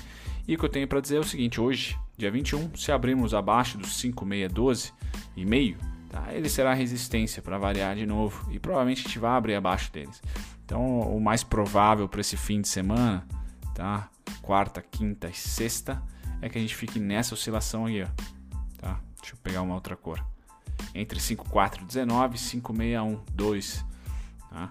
E 0.49 0.57
o 0.57 0.59
que 0.59 0.65
eu 0.65 0.69
tenho 0.69 0.89
para 0.89 0.99
dizer 0.99 1.19
é 1.19 1.21
o 1.21 1.25
seguinte, 1.25 1.61
hoje, 1.61 1.97
dia 2.19 2.33
21, 2.33 2.75
se 2.75 2.91
abrirmos 2.91 3.33
abaixo 3.33 3.79
dos 3.79 3.97
5612 4.01 4.93
e 5.37 5.45
meio, 5.45 5.79
tá? 6.11 6.35
Ele 6.35 6.49
será 6.49 6.75
resistência 6.75 7.41
para 7.41 7.59
variar 7.59 7.95
de 7.95 8.07
novo 8.07 8.51
e 8.51 8.59
provavelmente 8.59 9.03
a 9.03 9.05
gente 9.05 9.21
vai 9.21 9.37
abrir 9.37 9.55
abaixo 9.55 9.93
deles. 9.93 10.21
Então, 10.65 10.99
o 11.03 11.21
mais 11.21 11.45
provável 11.45 12.09
para 12.09 12.23
esse 12.23 12.37
fim 12.37 12.61
de 12.61 12.67
semana 12.67 13.25
tá? 13.75 14.09
Quarta, 14.41 14.81
quinta 14.81 15.29
e 15.29 15.35
sexta 15.35 16.03
é 16.41 16.49
que 16.49 16.57
a 16.57 16.61
gente 16.61 16.77
fique 16.77 16.99
nessa 16.99 17.35
oscilação 17.35 17.87
aí, 17.87 18.03
ó, 18.03 18.07
tá? 18.79 19.01
Deixa 19.21 19.35
eu 19.35 19.39
pegar 19.43 19.63
uma 19.63 19.75
outra 19.75 19.97
cor. 19.97 20.25
Entre 20.95 21.19
5419 21.19 22.37
e 22.37 22.39
5612, 22.39 23.85
tá? 24.51 24.69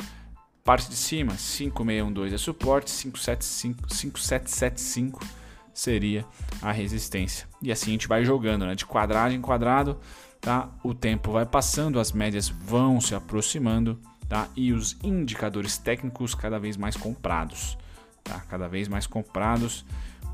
Parte 0.64 0.90
de 0.90 0.96
cima, 0.96 1.36
5612 1.36 2.36
é 2.36 2.38
suporte, 2.38 2.92
575, 2.92 3.94
5775 3.94 5.26
seria 5.74 6.26
a 6.62 6.72
resistência. 6.72 7.48
E 7.62 7.72
assim 7.72 7.92
a 7.92 7.94
gente 7.94 8.08
vai 8.08 8.24
jogando, 8.24 8.66
né? 8.66 8.76
De 8.76 8.86
quadrado 8.86 9.34
em 9.34 9.42
quadrado, 9.42 10.00
tá? 10.40 10.70
O 10.84 10.94
tempo 10.94 11.32
vai 11.32 11.46
passando, 11.46 12.00
as 12.00 12.12
médias 12.14 12.48
vão 12.48 13.02
se 13.02 13.14
aproximando, 13.14 14.00
tá? 14.30 14.48
E 14.56 14.72
os 14.72 14.96
indicadores 15.04 15.78
técnicos 15.78 16.34
cada 16.34 16.60
vez 16.60 16.78
mais 16.78 16.96
comprados 16.96 17.78
tá? 18.24 18.39
cada 18.50 18.68
vez 18.68 18.88
mais 18.88 19.08
comprados. 19.08 19.86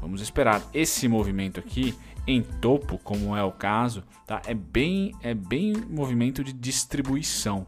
Vamos 0.02 0.22
esperar. 0.22 0.62
Esse 0.74 1.08
movimento 1.08 1.60
aqui 1.60 1.96
em 2.26 2.42
topo, 2.42 2.98
como 3.00 3.36
é 3.36 3.44
o 3.44 3.52
caso, 3.52 4.04
tá? 4.26 4.42
É 4.46 4.54
bem 4.54 5.14
é 5.22 5.34
bem 5.34 5.74
movimento 5.90 6.44
de 6.44 6.54
distribuição, 6.54 7.66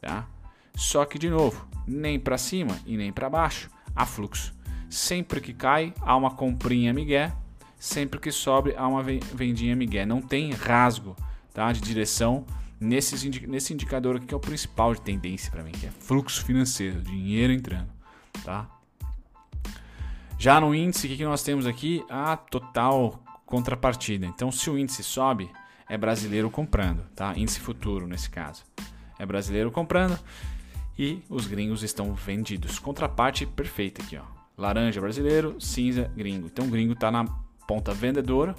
tá? 0.00 0.26
Só 0.74 1.04
que 1.04 1.18
de 1.18 1.30
novo, 1.30 1.66
nem 1.86 2.18
para 2.18 2.36
cima 2.36 2.78
e 2.84 2.96
nem 2.96 3.12
para 3.12 3.30
baixo 3.30 3.70
há 3.94 4.04
fluxo. 4.04 4.54
Sempre 4.90 5.40
que 5.40 5.54
cai 5.54 5.94
há 6.00 6.16
uma 6.16 6.34
comprinha 6.34 6.92
migué, 6.92 7.32
sempre 7.78 8.20
que 8.20 8.30
sobe 8.30 8.74
há 8.76 8.86
uma 8.86 9.02
vendinha 9.02 9.76
migué. 9.76 10.04
Não 10.04 10.20
tem 10.20 10.52
rasgo, 10.52 11.16
tá? 11.54 11.72
De 11.72 11.80
direção 11.80 12.44
nesse, 12.80 13.28
nesse 13.46 13.72
indicador 13.72 14.16
aqui 14.16 14.26
que 14.26 14.34
é 14.34 14.36
o 14.36 14.40
principal 14.40 14.94
de 14.94 15.00
tendência 15.00 15.50
para 15.50 15.62
mim, 15.62 15.72
que 15.72 15.86
é 15.86 15.90
fluxo 15.90 16.44
financeiro, 16.44 17.00
dinheiro 17.00 17.52
entrando, 17.52 17.88
tá? 18.44 18.68
Já 20.42 20.60
no 20.60 20.74
índice, 20.74 21.06
o 21.06 21.16
que 21.16 21.24
nós 21.24 21.44
temos 21.44 21.68
aqui? 21.68 22.04
A 22.10 22.36
total 22.36 23.22
contrapartida. 23.46 24.26
Então, 24.26 24.50
se 24.50 24.68
o 24.68 24.76
índice 24.76 25.00
sobe, 25.00 25.48
é 25.88 25.96
brasileiro 25.96 26.50
comprando, 26.50 27.04
tá? 27.14 27.32
Índice 27.36 27.60
futuro 27.60 28.08
nesse 28.08 28.28
caso. 28.28 28.64
É 29.20 29.24
brasileiro 29.24 29.70
comprando 29.70 30.18
e 30.98 31.22
os 31.28 31.46
gringos 31.46 31.84
estão 31.84 32.12
vendidos. 32.12 32.80
Contraparte 32.80 33.46
perfeita 33.46 34.02
aqui, 34.02 34.16
ó. 34.16 34.24
Laranja 34.58 35.00
brasileiro, 35.00 35.60
cinza 35.60 36.10
gringo. 36.16 36.48
Então 36.48 36.66
o 36.66 36.70
gringo 36.70 36.94
está 36.94 37.08
na 37.08 37.24
ponta 37.68 37.94
vendedora 37.94 38.56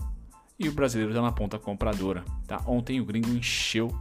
e 0.57 0.69
o 0.69 0.71
brasileiro 0.71 1.11
está 1.11 1.21
na 1.21 1.33
ponta 1.33 1.59
compradora, 1.59 2.23
tá? 2.47 2.61
Ontem 2.65 3.01
o 3.01 3.05
gringo 3.05 3.27
encheu 3.27 3.93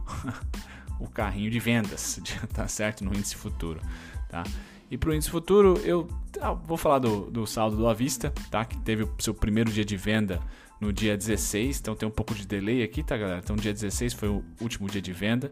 o 1.01 1.09
carrinho 1.09 1.51
de 1.51 1.59
vendas, 1.59 2.21
tá 2.55 2.65
certo? 2.65 3.03
No 3.03 3.13
índice 3.13 3.35
futuro, 3.35 3.81
tá? 4.29 4.45
E 4.89 4.97
para 4.97 5.09
o 5.09 5.13
índice 5.13 5.29
futuro, 5.29 5.79
eu 5.83 6.07
ah, 6.41 6.53
vou 6.53 6.77
falar 6.77 6.99
do, 6.99 7.31
do 7.31 7.47
saldo 7.47 7.75
do 7.75 7.87
Avista, 7.87 8.31
tá? 8.49 8.63
Que 8.65 8.77
teve 8.79 9.03
o 9.03 9.15
seu 9.19 9.33
primeiro 9.33 9.71
dia 9.71 9.85
de 9.85 9.97
venda 9.97 10.39
no 10.79 10.91
dia 10.91 11.17
16, 11.17 11.79
então 11.79 11.95
tem 11.95 12.07
um 12.07 12.11
pouco 12.11 12.35
de 12.35 12.45
delay 12.45 12.83
aqui, 12.83 13.01
tá, 13.01 13.17
galera? 13.17 13.39
Então, 13.43 13.55
dia 13.55 13.73
16 13.73 14.13
foi 14.13 14.29
o 14.29 14.43
último 14.59 14.89
dia 14.89 15.01
de 15.01 15.13
venda, 15.13 15.51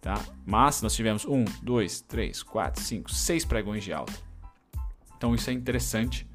tá? 0.00 0.18
Mas 0.46 0.80
nós 0.80 0.94
tivemos 0.94 1.24
um, 1.26 1.44
dois, 1.62 2.00
três, 2.00 2.42
quatro, 2.42 2.82
cinco, 2.82 3.12
seis 3.12 3.44
pregões 3.44 3.84
de 3.84 3.92
alta. 3.92 4.14
Então, 5.16 5.34
isso 5.34 5.50
é 5.50 5.52
interessante, 5.52 6.26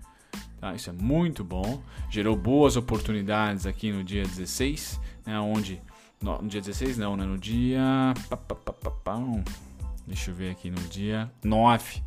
tá? 0.60 0.75
Isso 0.75 0.90
é 0.90 0.94
muito 0.94 1.44
bom. 1.44 1.82
Gerou 2.10 2.36
boas 2.36 2.78
oportunidades 2.78 3.66
aqui 3.66 3.92
no 3.92 4.04
dia 4.04 4.24
16, 4.24 5.00
né? 5.25 5.40
Onde 5.40 5.82
no, 6.22 6.42
no 6.42 6.48
dia 6.48 6.62
16 6.62 6.98
não, 6.98 7.18
né? 7.18 7.25
No 7.25 7.38
dia 7.38 8.14
Deixa 10.06 10.30
eu 10.30 10.36
ver 10.36 10.52
aqui 10.52 10.70
no 10.70 10.82
dia 10.82 11.32
9 11.44 12.04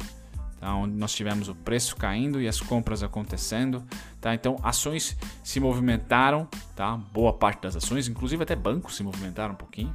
tá? 0.60 0.74
onde 0.74 0.94
nós 0.94 1.12
tivemos 1.12 1.48
o 1.48 1.54
preço 1.54 1.96
caindo 1.96 2.40
e 2.40 2.48
as 2.48 2.60
compras 2.60 3.02
acontecendo. 3.02 3.84
Tá? 4.20 4.34
Então, 4.34 4.56
ações 4.62 5.16
se 5.42 5.60
movimentaram, 5.60 6.48
tá? 6.74 6.96
boa 6.96 7.32
parte 7.32 7.62
das 7.62 7.76
ações, 7.76 8.08
inclusive 8.08 8.42
até 8.42 8.56
bancos 8.56 8.96
se 8.96 9.02
movimentaram 9.02 9.54
um 9.54 9.56
pouquinho. 9.56 9.94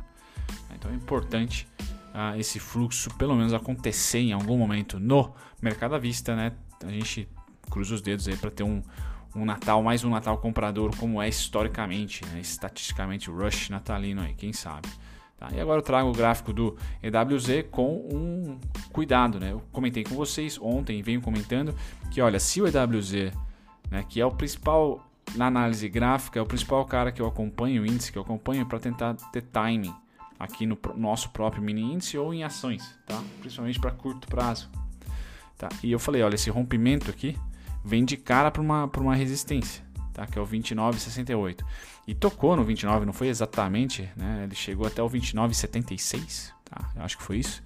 Então, 0.75 0.91
é 0.91 0.95
importante 0.95 1.67
uh, 2.13 2.37
esse 2.39 2.59
fluxo, 2.59 3.13
pelo 3.15 3.35
menos, 3.35 3.53
acontecer 3.53 4.19
em 4.19 4.33
algum 4.33 4.57
momento 4.57 4.99
no 4.99 5.33
mercado 5.61 5.95
à 5.95 5.97
vista. 5.97 6.35
Né? 6.35 6.51
A 6.85 6.91
gente 6.91 7.27
cruza 7.69 7.95
os 7.95 8.01
dedos 8.01 8.27
aí 8.27 8.37
para 8.37 8.51
ter 8.51 8.63
um, 8.63 8.81
um 9.35 9.45
Natal, 9.45 9.81
mais 9.81 10.03
um 10.03 10.09
Natal 10.09 10.37
comprador, 10.37 10.95
como 10.97 11.21
é 11.21 11.27
historicamente, 11.27 12.25
né? 12.27 12.39
estatisticamente, 12.39 13.29
o 13.29 13.35
rush 13.35 13.69
natalino 13.69 14.21
aí, 14.21 14.33
quem 14.33 14.53
sabe. 14.53 14.89
Tá? 15.37 15.49
E 15.53 15.59
agora 15.59 15.79
eu 15.79 15.83
trago 15.83 16.09
o 16.09 16.13
gráfico 16.13 16.53
do 16.53 16.77
EWZ 17.01 17.65
com 17.71 17.95
um 18.11 18.52
cuidado. 18.93 19.39
Né? 19.39 19.51
Eu 19.51 19.61
comentei 19.71 20.03
com 20.03 20.15
vocês 20.15 20.57
ontem, 20.61 21.01
venho 21.01 21.19
comentando 21.19 21.75
que, 22.09 22.21
olha, 22.21 22.39
se 22.39 22.61
o 22.61 22.67
EWZ, 22.67 23.33
né, 23.91 24.05
que 24.07 24.21
é 24.21 24.25
o 24.25 24.31
principal 24.31 25.05
na 25.35 25.47
análise 25.47 25.89
gráfica, 25.89 26.39
é 26.39 26.41
o 26.41 26.45
principal 26.45 26.85
cara 26.85 27.11
que 27.11 27.21
eu 27.21 27.27
acompanho, 27.27 27.81
o 27.81 27.85
índice 27.85 28.11
que 28.11 28.17
eu 28.17 28.21
acompanho, 28.21 28.65
para 28.65 28.79
tentar 28.79 29.15
ter 29.31 29.41
timing 29.41 29.93
aqui 30.39 30.65
no 30.65 30.77
nosso 30.95 31.29
próprio 31.29 31.61
mini 31.61 31.81
índice 31.81 32.17
ou 32.17 32.33
em 32.33 32.43
ações, 32.43 32.97
tá? 33.05 33.21
principalmente 33.41 33.79
para 33.79 33.91
curto 33.91 34.27
prazo. 34.27 34.69
Tá? 35.57 35.69
E 35.81 35.91
eu 35.91 35.99
falei, 35.99 36.21
olha, 36.21 36.35
esse 36.35 36.49
rompimento 36.49 37.09
aqui 37.09 37.37
vem 37.83 38.05
de 38.05 38.15
cara 38.15 38.51
para 38.51 38.61
uma, 38.61 38.89
uma 38.97 39.15
resistência 39.15 39.83
tá? 40.13 40.27
que 40.27 40.37
é 40.37 40.41
o 40.41 40.47
29,68. 40.47 41.65
E 42.07 42.13
tocou 42.13 42.55
no 42.55 42.63
29, 42.63 43.05
não 43.05 43.13
foi 43.13 43.27
exatamente, 43.27 44.09
né? 44.15 44.43
ele 44.43 44.55
chegou 44.55 44.85
até 44.85 45.01
o 45.01 45.09
29,76, 45.09 46.51
tá? 46.63 46.91
eu 46.95 47.01
acho 47.01 47.17
que 47.17 47.23
foi 47.23 47.37
isso, 47.37 47.63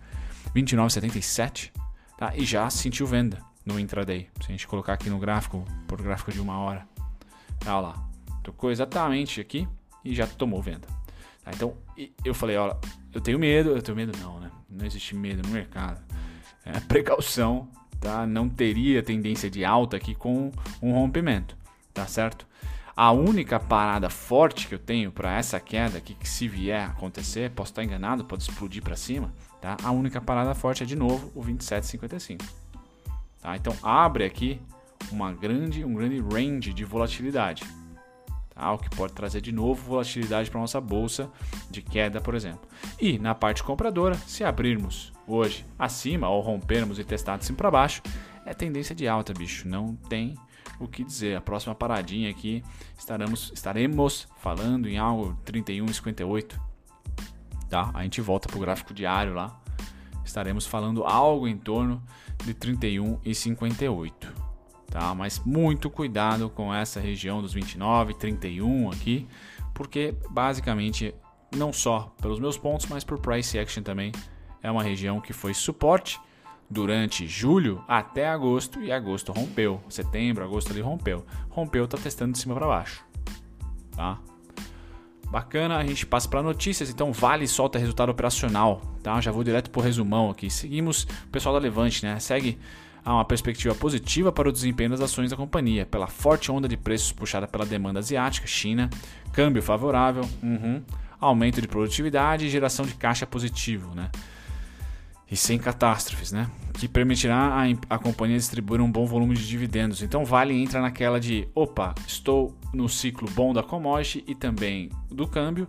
29,77, 0.62 1.72
tá? 2.18 2.34
e 2.36 2.46
já 2.46 2.70
sentiu 2.70 3.06
venda 3.06 3.42
no 3.66 3.80
intraday. 3.80 4.30
Se 4.42 4.48
a 4.48 4.52
gente 4.52 4.68
colocar 4.68 4.94
aqui 4.94 5.10
no 5.10 5.20
gráfico, 5.20 5.64
por 5.88 6.02
gráfico 6.02 6.32
de 6.32 6.40
uma 6.40 6.58
hora, 6.60 6.88
tá 7.60 7.80
lá, 7.80 7.96
tocou 8.44 8.72
exatamente 8.72 9.42
aqui 9.42 9.68
e 10.04 10.16
já 10.16 10.26
tomou 10.26 10.62
venda. 10.62 10.88
Tá? 11.44 11.52
Então 11.54 11.76
eu 12.24 12.34
falei, 12.34 12.58
olha, 12.58 12.78
eu 13.14 13.22
tenho 13.22 13.38
medo, 13.38 13.72
eu 13.72 13.82
tenho 13.82 13.96
medo 13.96 14.18
não, 14.20 14.40
né? 14.40 14.52
Não 14.70 14.86
existe 14.86 15.16
medo 15.16 15.48
no 15.48 15.54
mercado. 15.54 16.02
É 16.66 16.80
precaução, 16.82 17.70
tá? 18.00 18.28
Não 18.28 18.50
teria 18.50 19.02
tendência 19.02 19.50
de 19.50 19.64
alta 19.64 19.96
aqui 19.98 20.14
com 20.14 20.52
um 20.82 20.92
rompimento 20.92 21.58
tá 21.98 22.06
certo? 22.06 22.46
A 22.96 23.12
única 23.12 23.60
parada 23.60 24.10
forte 24.10 24.68
que 24.68 24.76
eu 24.76 24.80
tenho 24.80 25.12
para 25.12 25.36
essa 25.36 25.60
queda 25.60 25.98
aqui, 25.98 26.14
que 26.14 26.30
se 26.30 26.48
vier 26.48 26.82
a 26.82 26.88
acontecer, 26.88 27.50
posso 27.52 27.72
estar 27.72 27.84
enganado, 27.84 28.24
pode 28.26 28.44
explodir 28.44 28.84
para 28.84 28.96
cima, 28.96 29.34
tá? 29.62 29.78
A 29.84 29.92
única 29.92 30.22
parada 30.22 30.54
forte 30.56 30.84
é 30.84 30.86
de 30.86 30.96
novo 30.96 31.32
o 31.36 31.44
27,55. 31.44 32.42
Tá? 33.42 33.56
Então 33.56 33.74
abre 33.82 34.26
aqui 34.26 34.62
uma 35.12 35.32
grande, 35.32 35.86
um 35.86 35.94
grande 35.94 36.20
range 36.20 36.74
de 36.74 36.84
volatilidade, 36.84 37.64
tá? 38.54 38.74
o 38.74 38.78
que 38.78 38.90
pode 38.90 39.14
trazer 39.14 39.42
de 39.42 39.52
novo 39.52 39.82
volatilidade 39.82 40.50
para 40.50 40.60
nossa 40.60 40.82
bolsa 40.82 41.30
de 41.70 41.82
queda, 41.82 42.20
por 42.20 42.36
exemplo. 42.36 42.68
E 43.00 43.18
na 43.18 43.34
parte 43.34 43.64
compradora, 43.64 44.16
se 44.16 44.44
abrirmos 44.44 45.14
hoje 45.28 45.66
acima 45.78 46.30
ou 46.30 46.42
rompermos 46.42 47.00
e 47.00 47.04
testar 47.04 47.38
de 47.38 47.46
cima 47.46 47.58
para 47.58 47.72
baixo, 47.72 48.02
é 48.46 48.54
tendência 48.54 48.96
de 48.96 49.08
alta, 49.08 49.34
bicho. 49.34 49.68
Não 49.68 49.96
tem 49.96 50.36
o 50.80 50.88
que 50.88 51.04
dizer. 51.04 51.36
A 51.36 51.42
próxima 51.42 51.76
paradinha 51.76 52.30
aqui 52.30 52.64
estaremos, 52.98 53.52
estaremos 53.54 54.28
falando 54.38 54.88
em 54.88 54.98
algo 54.98 55.38
31,58. 55.46 56.67
Tá? 57.70 57.92
A 57.94 58.04
gente 58.04 58.22
volta 58.22 58.48
para 58.48 58.58
o 58.58 58.62
gráfico 58.62 58.94
diário 58.94 59.34
lá. 59.34 59.60
Estaremos 60.24 60.66
falando 60.66 61.04
algo 61.04 61.48
em 61.48 61.58
torno 61.58 62.02
de 62.44 62.54
31,58. 62.54 64.12
Tá? 64.90 65.14
Mas 65.14 65.40
muito 65.46 65.90
cuidado 65.90 66.50
com 66.50 66.74
essa 66.74 67.00
região 67.00 67.42
dos 67.42 67.54
29, 67.54 68.14
31 68.14 68.92
aqui, 68.92 69.28
porque 69.74 70.16
basicamente 70.30 71.14
não 71.56 71.72
só 71.72 72.14
pelos 72.22 72.40
meus 72.40 72.58
pontos, 72.58 72.86
mas 72.88 73.04
por 73.04 73.20
price 73.20 73.58
action 73.58 73.84
também 73.84 74.12
é 74.62 74.72
uma 74.72 74.84
região 74.84 75.22
que 75.22 75.34
foi 75.34 75.54
suporte 75.54 76.20
durante 76.70 77.28
julho 77.28 77.84
até 77.88 78.28
agosto 78.28 78.82
e 78.82 78.92
agosto 78.92 79.32
rompeu. 79.32 79.82
Setembro, 79.90 80.44
agosto 80.44 80.72
ali 80.72 80.82
rompeu. 80.82 81.26
Rompeu, 81.50 81.88
tá 81.88 81.98
testando 81.98 82.34
de 82.34 82.40
cima 82.40 82.56
para 82.56 82.68
baixo. 82.68 83.06
Tá? 83.92 84.20
Bacana, 85.30 85.78
a 85.78 85.86
gente 85.86 86.06
passa 86.06 86.28
para 86.28 86.42
notícias. 86.42 86.90
Então, 86.90 87.12
Vale 87.12 87.48
solta 87.48 87.78
resultado 87.78 88.10
operacional, 88.10 88.82
tá? 89.04 89.20
Já 89.20 89.32
vou 89.32 89.44
direto 89.44 89.70
pro 89.70 89.82
resumão 89.82 90.30
aqui. 90.30 90.50
Seguimos 90.50 91.04
o 91.04 91.28
pessoal 91.28 91.54
da 91.54 91.60
Levante, 91.60 92.06
né? 92.06 92.18
Segue 92.20 92.58
uma 93.06 93.26
perspectiva 93.26 93.74
positiva 93.74 94.32
para 94.32 94.50
o 94.50 94.52
desempenho 94.52 94.90
das 94.90 95.02
ações 95.02 95.30
da 95.30 95.38
companhia, 95.38 95.86
pela 95.86 96.08
forte 96.08 96.52
onda 96.52 96.68
de 96.68 96.76
preços 96.76 97.12
puxada 97.12 97.48
pela 97.48 97.66
demanda 97.66 98.00
asiática, 98.00 98.46
China, 98.48 98.90
câmbio 99.32 99.62
favorável, 99.62 100.28
uhum, 100.44 100.82
aumento 101.20 101.62
de 101.62 101.68
produtividade 101.68 102.46
e 102.46 102.50
geração 102.50 102.86
de 102.86 102.94
caixa 102.94 103.26
positivo, 103.26 103.96
né? 103.96 104.10
E 105.30 105.36
sem 105.36 105.58
catástrofes, 105.58 106.32
né? 106.32 106.50
Que 106.74 106.88
permitirá 106.88 107.36
a, 107.36 107.96
a 107.96 108.00
companhia 108.00 108.38
distribuir 108.38 108.82
um 108.82 108.92
bom 108.92 109.06
volume 109.06 109.36
de 109.36 109.48
dividendos. 109.48 110.02
Então, 110.02 110.24
Vale 110.24 110.54
entra 110.54 110.82
naquela 110.82 111.20
de: 111.20 111.48
opa, 111.54 111.94
estou 112.08 112.56
no 112.74 112.88
ciclo 112.88 113.30
bom 113.32 113.54
da 113.54 113.62
commodity 113.62 114.24
e 114.28 114.34
também 114.34 114.90
do 115.10 115.28
câmbio, 115.28 115.68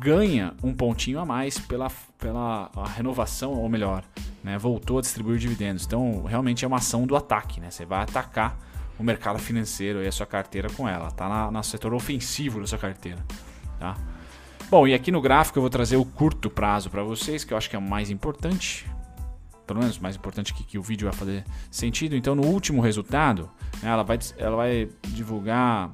ganha 0.00 0.54
um 0.62 0.74
pontinho 0.74 1.20
a 1.20 1.26
mais 1.26 1.58
pela, 1.58 1.90
pela 2.18 2.70
renovação, 2.94 3.52
ou 3.52 3.68
melhor, 3.68 4.04
né? 4.42 4.58
voltou 4.58 4.98
a 4.98 5.00
distribuir 5.00 5.38
dividendos. 5.38 5.84
Então, 5.84 6.24
realmente 6.24 6.64
é 6.64 6.68
uma 6.68 6.78
ação 6.78 7.06
do 7.06 7.14
ataque, 7.14 7.60
né? 7.60 7.70
Você 7.70 7.84
vai 7.84 8.02
atacar 8.02 8.58
o 8.98 9.02
mercado 9.02 9.38
financeiro 9.38 10.02
e 10.02 10.06
a 10.06 10.12
sua 10.12 10.26
carteira 10.26 10.68
com 10.70 10.88
ela, 10.88 11.10
tá 11.10 11.50
no 11.50 11.62
setor 11.62 11.94
ofensivo 11.94 12.60
da 12.60 12.66
sua 12.66 12.78
carteira, 12.78 13.24
tá? 13.78 13.96
Bom, 14.70 14.88
e 14.88 14.94
aqui 14.94 15.12
no 15.12 15.20
gráfico 15.20 15.58
eu 15.58 15.62
vou 15.62 15.70
trazer 15.70 15.96
o 15.96 16.04
curto 16.04 16.50
prazo 16.50 16.90
para 16.90 17.02
vocês, 17.02 17.44
que 17.44 17.52
eu 17.52 17.58
acho 17.58 17.70
que 17.70 17.76
é 17.76 17.78
o 17.78 17.82
mais 17.82 18.10
importante. 18.10 18.86
Pelo 19.66 19.80
menos 19.80 19.98
mais 19.98 20.16
importante 20.16 20.52
que, 20.52 20.64
que 20.64 20.78
o 20.78 20.82
vídeo 20.82 21.08
vai 21.08 21.16
fazer 21.16 21.44
sentido. 21.70 22.16
Então, 22.16 22.34
no 22.34 22.46
último 22.46 22.82
resultado, 22.82 23.48
né, 23.82 23.90
ela, 23.90 24.02
vai, 24.02 24.18
ela 24.36 24.56
vai 24.56 24.88
divulgar. 25.08 25.90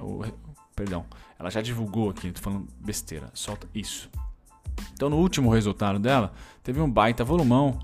O, 0.00 0.24
perdão, 0.74 1.06
ela 1.38 1.50
já 1.50 1.62
divulgou 1.62 2.10
aqui, 2.10 2.30
tô 2.32 2.40
falando 2.40 2.66
besteira, 2.80 3.30
solta 3.32 3.66
isso. 3.74 4.10
Então, 4.92 5.08
no 5.08 5.16
último 5.16 5.50
resultado 5.50 5.98
dela, 5.98 6.32
teve 6.62 6.80
um 6.80 6.90
baita 6.90 7.24
volumão, 7.24 7.78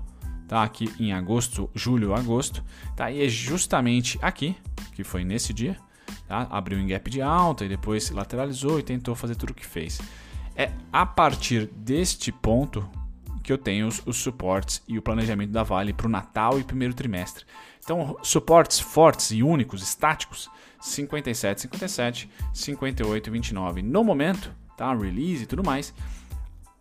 tá? 0.47 0.63
Aqui 0.63 0.93
em 0.99 1.11
agosto, 1.11 1.69
julho, 1.73 2.13
agosto, 2.13 2.63
tá? 2.95 3.09
E 3.09 3.25
é 3.25 3.27
justamente 3.27 4.19
aqui, 4.21 4.55
que 4.93 5.03
foi 5.03 5.23
nesse 5.23 5.53
dia, 5.53 5.77
Tá? 6.27 6.47
Abriu 6.49 6.79
em 6.79 6.87
gap 6.87 7.09
de 7.09 7.21
alta 7.21 7.65
e 7.65 7.69
depois 7.69 8.09
lateralizou 8.09 8.79
e 8.79 8.83
tentou 8.83 9.15
fazer 9.15 9.35
tudo 9.35 9.51
o 9.51 9.53
que 9.53 9.65
fez. 9.65 9.99
É 10.55 10.71
a 10.91 11.05
partir 11.05 11.67
deste 11.67 12.31
ponto 12.31 12.87
que 13.43 13.51
eu 13.51 13.57
tenho 13.57 13.87
os, 13.87 14.01
os 14.05 14.17
suportes 14.17 14.81
e 14.87 14.97
o 14.97 15.01
planejamento 15.01 15.51
da 15.51 15.63
Vale 15.63 15.91
para 15.91 16.07
o 16.07 16.09
Natal 16.09 16.59
e 16.59 16.63
primeiro 16.63 16.93
trimestre. 16.93 17.45
Então, 17.83 18.17
suportes 18.23 18.79
fortes 18.79 19.31
e 19.31 19.43
únicos, 19.43 19.83
estáticos, 19.83 20.49
57, 20.79 21.61
57, 21.61 22.29
58 22.53 23.31
29. 23.31 23.81
No 23.81 24.03
momento, 24.03 24.53
tá? 24.77 24.93
Release 24.95 25.43
e 25.43 25.45
tudo 25.45 25.63
mais, 25.63 25.93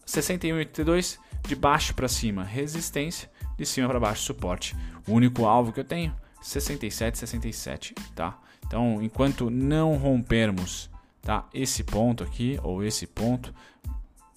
61 0.06 0.56
82 0.58 1.18
de 1.46 1.56
baixo 1.56 1.94
para 1.94 2.08
cima, 2.08 2.44
resistência, 2.44 3.28
de 3.56 3.66
cima 3.66 3.88
para 3.88 3.98
baixo, 3.98 4.22
suporte. 4.22 4.76
O 5.08 5.12
único 5.12 5.44
alvo 5.44 5.72
que 5.72 5.80
eu 5.80 5.84
tenho, 5.84 6.14
67, 6.40 7.18
67, 7.18 7.94
tá? 8.14 8.38
Então, 8.72 9.02
enquanto 9.02 9.50
não 9.50 9.98
rompermos 9.98 10.88
tá, 11.20 11.46
esse 11.52 11.84
ponto 11.84 12.24
aqui, 12.24 12.58
ou 12.62 12.82
esse 12.82 13.06
ponto, 13.06 13.54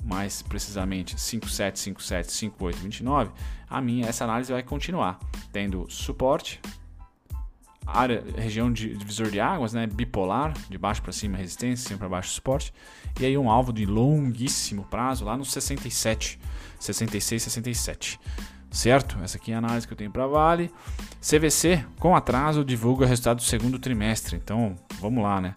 mais 0.04 0.42
precisamente 0.42 1.18
57, 1.18 1.80
57, 1.80 2.34
58, 2.34 2.78
29, 2.80 3.32
a 3.70 3.80
minha 3.80 4.06
essa 4.06 4.26
análise 4.26 4.52
vai 4.52 4.62
continuar 4.62 5.22
tendo 5.54 5.90
suporte, 5.90 6.60
área, 7.88 8.22
região 8.36 8.74
de 8.74 8.98
divisor 8.98 9.32
de 9.32 9.40
águas, 9.40 9.72
né, 9.72 9.88
bipolar, 9.88 10.54
de 10.70 10.78
baixo 10.78 11.02
para 11.02 11.14
cima 11.14 11.38
resistência, 11.38 11.84
de 11.84 11.88
cima 11.88 12.00
para 12.00 12.10
baixo 12.10 12.32
suporte, 12.32 12.74
e 13.18 13.26
aí 13.26 13.38
um 13.38 13.50
alvo 13.50 13.72
de 13.72 13.86
longuíssimo 13.86 14.84
prazo 14.84 15.24
lá 15.24 15.38
no 15.38 15.46
67, 15.46 16.38
66, 16.78 17.42
67 17.42 18.20
certo? 18.76 19.18
Essa 19.24 19.38
aqui 19.38 19.52
é 19.52 19.56
a 19.56 19.58
análise 19.58 19.88
que 19.88 19.94
eu 19.94 19.98
tenho 19.98 20.12
para 20.12 20.28
Vale. 20.28 20.72
CVC, 21.22 21.84
com 22.00 22.16
atraso, 22.16 22.64
divulga 22.64 23.06
resultado 23.06 23.38
do 23.38 23.44
segundo 23.44 23.80
trimestre. 23.80 24.36
Então, 24.36 24.76
vamos 25.00 25.24
lá, 25.24 25.40
né? 25.42 25.56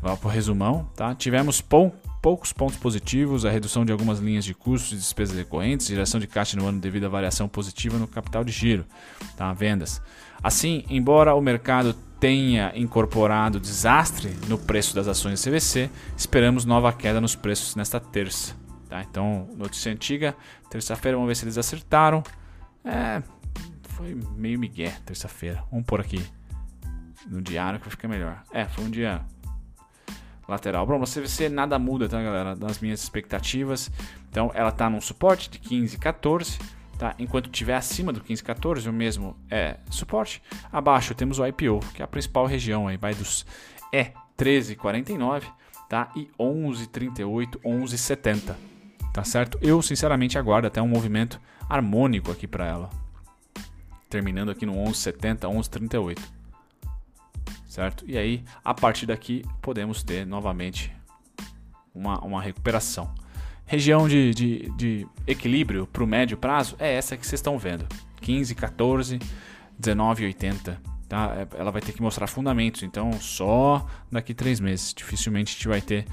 Vamos 0.00 0.20
para 0.20 0.28
o 0.28 0.30
resumão, 0.30 0.88
tá? 0.96 1.14
Tivemos 1.14 1.60
pou, 1.60 1.94
poucos 2.20 2.52
pontos 2.52 2.76
positivos, 2.76 3.44
a 3.44 3.50
redução 3.50 3.84
de 3.84 3.92
algumas 3.92 4.18
linhas 4.20 4.44
de 4.44 4.54
custos 4.54 4.92
e 4.92 4.96
despesas 4.96 5.36
recorrentes, 5.36 5.86
geração 5.86 6.18
de 6.18 6.26
caixa 6.26 6.56
no 6.56 6.66
ano 6.66 6.80
devido 6.80 7.04
à 7.04 7.08
variação 7.08 7.48
positiva 7.48 7.98
no 7.98 8.06
capital 8.06 8.42
de 8.42 8.52
giro, 8.52 8.86
tá? 9.36 9.52
Vendas. 9.52 10.00
Assim, 10.42 10.84
embora 10.88 11.34
o 11.34 11.40
mercado 11.40 11.94
tenha 12.18 12.72
incorporado 12.76 13.60
desastre 13.60 14.36
no 14.48 14.56
preço 14.56 14.94
das 14.94 15.08
ações 15.08 15.42
da 15.42 15.50
CVC, 15.50 15.90
esperamos 16.16 16.64
nova 16.64 16.92
queda 16.92 17.20
nos 17.20 17.34
preços 17.34 17.76
nesta 17.76 17.98
terça. 18.00 18.54
Tá? 18.88 19.02
Então, 19.02 19.48
notícia 19.56 19.90
antiga, 19.90 20.36
terça-feira, 20.68 21.16
vamos 21.16 21.28
ver 21.28 21.34
se 21.34 21.44
eles 21.44 21.58
acertaram. 21.58 22.22
É, 22.84 23.22
foi 23.90 24.14
meio 24.36 24.58
migué 24.58 24.96
terça-feira. 25.04 25.62
Vamos 25.70 25.86
pôr 25.86 26.00
aqui 26.00 26.24
no 27.26 27.40
diário 27.40 27.78
que 27.78 27.86
vai 27.86 27.90
ficar 27.90 28.08
melhor. 28.08 28.42
É, 28.52 28.66
foi 28.66 28.84
um 28.84 28.90
dia 28.90 29.24
lateral. 30.48 30.86
Bom, 30.86 30.98
você 30.98 31.20
CVC 31.20 31.48
nada 31.48 31.78
muda, 31.78 32.08
tá, 32.08 32.22
galera? 32.22 32.56
Das 32.56 32.80
minhas 32.80 33.02
expectativas. 33.02 33.90
Então, 34.28 34.50
ela 34.54 34.72
tá 34.72 34.88
num 34.90 35.00
suporte 35.00 35.50
de 35.50 35.58
15, 35.58 35.98
14. 35.98 36.58
Tá? 36.98 37.14
Enquanto 37.18 37.46
estiver 37.46 37.74
acima 37.74 38.12
do 38.12 38.20
15, 38.20 38.42
14, 38.42 38.88
o 38.88 38.92
mesmo 38.92 39.36
é 39.50 39.78
suporte. 39.90 40.42
Abaixo 40.70 41.14
temos 41.14 41.38
o 41.38 41.46
IPO, 41.46 41.80
que 41.94 42.02
é 42.02 42.04
a 42.04 42.08
principal 42.08 42.46
região 42.46 42.86
aí, 42.86 42.96
vai 42.96 43.14
dos 43.14 43.44
é 43.92 44.12
13,49 44.38 45.42
tá? 45.88 46.10
e 46.16 46.28
11,38, 46.38 47.60
11,70. 47.64 48.54
Tá 49.12 49.24
certo? 49.24 49.58
Eu 49.60 49.82
sinceramente 49.82 50.38
aguardo 50.38 50.66
até 50.66 50.80
um 50.80 50.88
movimento 50.88 51.40
harmônico 51.68 52.30
aqui 52.30 52.46
para 52.46 52.66
ela. 52.66 52.90
Terminando 54.08 54.50
aqui 54.50 54.66
no 54.66 54.72
1170, 54.72 55.48
1138. 55.48 56.22
Certo? 57.66 58.04
E 58.06 58.18
aí, 58.18 58.44
a 58.62 58.74
partir 58.74 59.06
daqui, 59.06 59.44
podemos 59.62 60.02
ter 60.02 60.26
novamente 60.26 60.92
uma, 61.94 62.18
uma 62.20 62.42
recuperação. 62.42 63.10
Região 63.64 64.06
de, 64.06 64.34
de, 64.34 64.70
de 64.76 65.06
equilíbrio 65.26 65.86
para 65.86 66.04
o 66.04 66.06
médio 66.06 66.36
prazo 66.36 66.76
é 66.78 66.94
essa 66.94 67.16
que 67.16 67.26
vocês 67.26 67.38
estão 67.38 67.58
vendo: 67.58 67.86
15, 68.20 68.54
14, 68.54 69.18
19, 69.78 70.24
80. 70.26 70.78
Tá? 71.08 71.34
É, 71.36 71.60
ela 71.60 71.70
vai 71.70 71.80
ter 71.80 71.92
que 71.92 72.02
mostrar 72.02 72.26
fundamentos, 72.26 72.82
então 72.82 73.12
só 73.14 73.86
daqui 74.10 74.34
três 74.34 74.60
meses. 74.60 74.92
Dificilmente 74.92 75.52
a 75.52 75.54
gente 75.54 75.68
vai 75.68 75.80
ter 75.80 76.06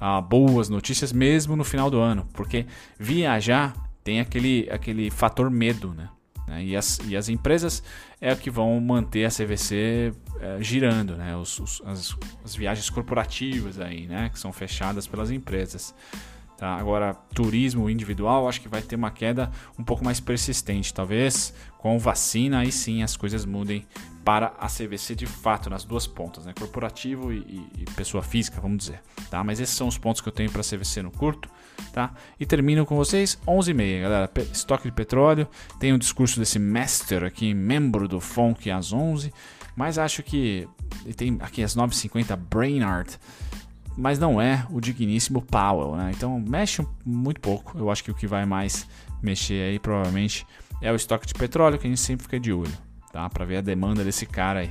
ah, 0.00 0.20
boas 0.20 0.68
notícias, 0.68 1.12
mesmo 1.12 1.56
no 1.56 1.64
final 1.64 1.90
do 1.90 1.98
ano, 1.98 2.28
porque 2.32 2.66
viajar 2.98 3.74
tem 4.06 4.20
aquele, 4.20 4.68
aquele 4.70 5.10
fator 5.10 5.50
medo, 5.50 5.92
né? 5.92 6.08
né? 6.46 6.62
E, 6.64 6.76
as, 6.76 7.00
e 7.08 7.16
as 7.16 7.28
empresas 7.28 7.82
é 8.20 8.32
o 8.32 8.36
que 8.36 8.48
vão 8.48 8.80
manter 8.80 9.24
a 9.24 9.28
CVC 9.28 10.12
é, 10.40 10.62
girando, 10.62 11.16
né? 11.16 11.36
Os, 11.36 11.58
os, 11.58 11.82
as, 11.84 12.16
as, 12.44 12.54
viagens 12.54 12.88
corporativas 12.88 13.80
aí, 13.80 14.06
né? 14.06 14.28
Que 14.28 14.38
são 14.38 14.52
fechadas 14.52 15.08
pelas 15.08 15.32
empresas. 15.32 15.92
Tá? 16.56 16.76
Agora, 16.76 17.14
turismo 17.34 17.90
individual, 17.90 18.48
acho 18.48 18.60
que 18.60 18.68
vai 18.68 18.80
ter 18.80 18.94
uma 18.94 19.10
queda 19.10 19.50
um 19.76 19.82
pouco 19.82 20.04
mais 20.04 20.20
persistente. 20.20 20.94
Talvez 20.94 21.52
com 21.76 21.98
vacina, 21.98 22.60
aí 22.60 22.70
sim 22.70 23.02
as 23.02 23.16
coisas 23.16 23.44
mudem 23.44 23.84
para 24.24 24.54
a 24.56 24.68
CVC 24.68 25.16
de 25.16 25.26
fato, 25.26 25.68
nas 25.68 25.84
duas 25.84 26.06
pontas, 26.06 26.46
né? 26.46 26.54
corporativo 26.56 27.32
e, 27.32 27.38
e, 27.38 27.82
e 27.82 27.84
pessoa 27.96 28.22
física, 28.22 28.60
vamos 28.60 28.78
dizer. 28.78 29.02
Tá? 29.28 29.42
Mas 29.42 29.58
esses 29.58 29.74
são 29.74 29.88
os 29.88 29.98
pontos 29.98 30.20
que 30.20 30.28
eu 30.28 30.32
tenho 30.32 30.50
para 30.50 30.60
a 30.60 30.64
CVC 30.64 31.02
no 31.02 31.10
curto. 31.10 31.50
Tá? 31.92 32.12
E 32.38 32.44
termino 32.44 32.84
com 32.84 32.96
vocês 32.96 33.38
11h30, 33.46 34.02
galera. 34.02 34.30
Estoque 34.52 34.84
de 34.84 34.92
petróleo. 34.92 35.48
Tem 35.80 35.92
o 35.92 35.94
um 35.94 35.98
discurso 35.98 36.38
desse 36.38 36.58
master 36.58 37.24
aqui, 37.24 37.54
membro 37.54 38.06
do 38.06 38.20
FONC 38.20 38.70
às 38.70 38.92
11 38.92 39.32
Mas 39.74 39.98
acho 39.98 40.22
que 40.22 40.68
tem 41.16 41.38
aqui 41.40 41.62
às 41.62 41.74
9h50 41.74 42.36
Brainard 42.36 43.18
mas 43.96 44.18
não 44.18 44.40
é 44.40 44.66
o 44.70 44.80
digníssimo 44.80 45.40
Powell, 45.40 45.96
né? 45.96 46.12
Então 46.14 46.38
mexe 46.38 46.86
muito 47.04 47.40
pouco. 47.40 47.78
Eu 47.78 47.90
acho 47.90 48.04
que 48.04 48.10
o 48.10 48.14
que 48.14 48.26
vai 48.26 48.44
mais 48.44 48.86
mexer 49.22 49.70
aí 49.70 49.78
provavelmente 49.78 50.46
é 50.82 50.92
o 50.92 50.96
estoque 50.96 51.26
de 51.26 51.34
petróleo 51.34 51.78
que 51.78 51.86
a 51.86 51.90
gente 51.90 52.00
sempre 52.00 52.24
fica 52.24 52.38
de 52.38 52.52
olho, 52.52 52.76
tá? 53.10 53.28
Para 53.30 53.44
ver 53.44 53.56
a 53.56 53.60
demanda 53.62 54.04
desse 54.04 54.26
cara 54.26 54.60
aí. 54.60 54.70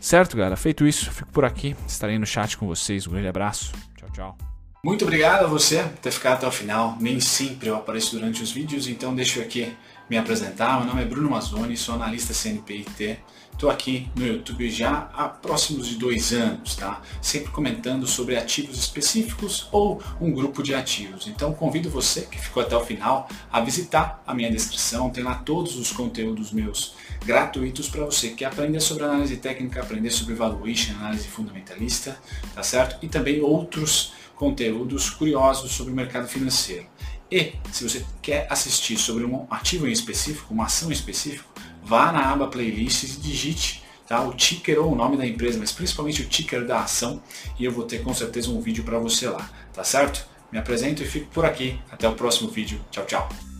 Certo, 0.00 0.36
galera? 0.36 0.56
Feito 0.56 0.86
isso, 0.86 1.10
fico 1.10 1.32
por 1.32 1.44
aqui. 1.44 1.74
Estarei 1.86 2.18
no 2.18 2.26
chat 2.26 2.56
com 2.56 2.66
vocês. 2.66 3.06
Um 3.06 3.12
grande 3.12 3.28
abraço. 3.28 3.72
Tchau, 3.96 4.10
tchau. 4.12 4.51
Muito 4.84 5.04
obrigado 5.04 5.44
a 5.44 5.46
você 5.46 5.80
por 5.80 5.98
ter 5.98 6.10
ficado 6.10 6.38
até 6.38 6.48
o 6.48 6.50
final. 6.50 6.96
Nem 6.98 7.20
sempre 7.20 7.68
eu 7.68 7.76
apareço 7.76 8.16
durante 8.16 8.42
os 8.42 8.50
vídeos, 8.50 8.88
então 8.88 9.14
deixo 9.14 9.40
aqui 9.40 9.76
me 10.10 10.18
apresentar. 10.18 10.78
Meu 10.78 10.88
nome 10.88 11.02
é 11.02 11.04
Bruno 11.04 11.30
Mazzoni, 11.30 11.76
sou 11.76 11.94
analista 11.94 12.34
CNPIT. 12.34 13.20
Estou 13.52 13.70
aqui 13.70 14.10
no 14.16 14.26
YouTube 14.26 14.68
já 14.68 15.08
há 15.14 15.28
próximos 15.28 15.86
de 15.86 15.94
dois 15.94 16.32
anos, 16.32 16.74
tá? 16.74 17.00
Sempre 17.20 17.52
comentando 17.52 18.08
sobre 18.08 18.36
ativos 18.36 18.76
específicos 18.76 19.68
ou 19.70 20.02
um 20.20 20.32
grupo 20.32 20.64
de 20.64 20.74
ativos. 20.74 21.28
Então 21.28 21.54
convido 21.54 21.88
você 21.88 22.22
que 22.22 22.36
ficou 22.36 22.60
até 22.60 22.76
o 22.76 22.84
final 22.84 23.28
a 23.52 23.60
visitar 23.60 24.20
a 24.26 24.34
minha 24.34 24.50
descrição. 24.50 25.10
Tem 25.10 25.22
lá 25.22 25.36
todos 25.36 25.76
os 25.76 25.92
conteúdos 25.92 26.50
meus 26.50 26.96
gratuitos 27.24 27.88
para 27.88 28.04
você 28.04 28.30
que 28.30 28.44
aprender 28.44 28.80
sobre 28.80 29.04
análise 29.04 29.36
técnica, 29.36 29.80
aprender 29.80 30.10
sobre 30.10 30.34
valuation, 30.34 30.96
análise 30.96 31.28
fundamentalista, 31.28 32.18
tá 32.52 32.64
certo? 32.64 32.98
E 33.00 33.08
também 33.08 33.40
outros 33.40 34.20
conteúdos 34.42 35.08
curiosos 35.08 35.70
sobre 35.70 35.92
o 35.92 35.94
mercado 35.94 36.26
financeiro. 36.26 36.84
E 37.30 37.52
se 37.70 37.88
você 37.88 38.04
quer 38.20 38.48
assistir 38.50 38.96
sobre 38.96 39.24
um 39.24 39.46
ativo 39.48 39.86
em 39.86 39.92
específico, 39.92 40.52
uma 40.52 40.64
ação 40.64 40.90
em 40.90 40.92
específico, 40.92 41.48
vá 41.80 42.10
na 42.10 42.28
aba 42.28 42.48
playlists 42.48 43.14
e 43.14 43.20
digite 43.20 43.84
tá, 44.08 44.20
o 44.20 44.34
ticker 44.34 44.80
ou 44.80 44.90
o 44.90 44.96
nome 44.96 45.16
da 45.16 45.24
empresa, 45.24 45.60
mas 45.60 45.70
principalmente 45.70 46.22
o 46.22 46.28
ticker 46.28 46.66
da 46.66 46.80
ação 46.80 47.22
e 47.56 47.64
eu 47.64 47.70
vou 47.70 47.84
ter 47.84 48.02
com 48.02 48.12
certeza 48.12 48.50
um 48.50 48.60
vídeo 48.60 48.82
para 48.82 48.98
você 48.98 49.28
lá, 49.28 49.48
tá 49.72 49.84
certo? 49.84 50.26
Me 50.50 50.58
apresento 50.58 51.04
e 51.04 51.06
fico 51.06 51.30
por 51.30 51.44
aqui. 51.44 51.78
Até 51.88 52.08
o 52.08 52.14
próximo 52.14 52.50
vídeo. 52.50 52.80
Tchau, 52.90 53.06
tchau. 53.06 53.51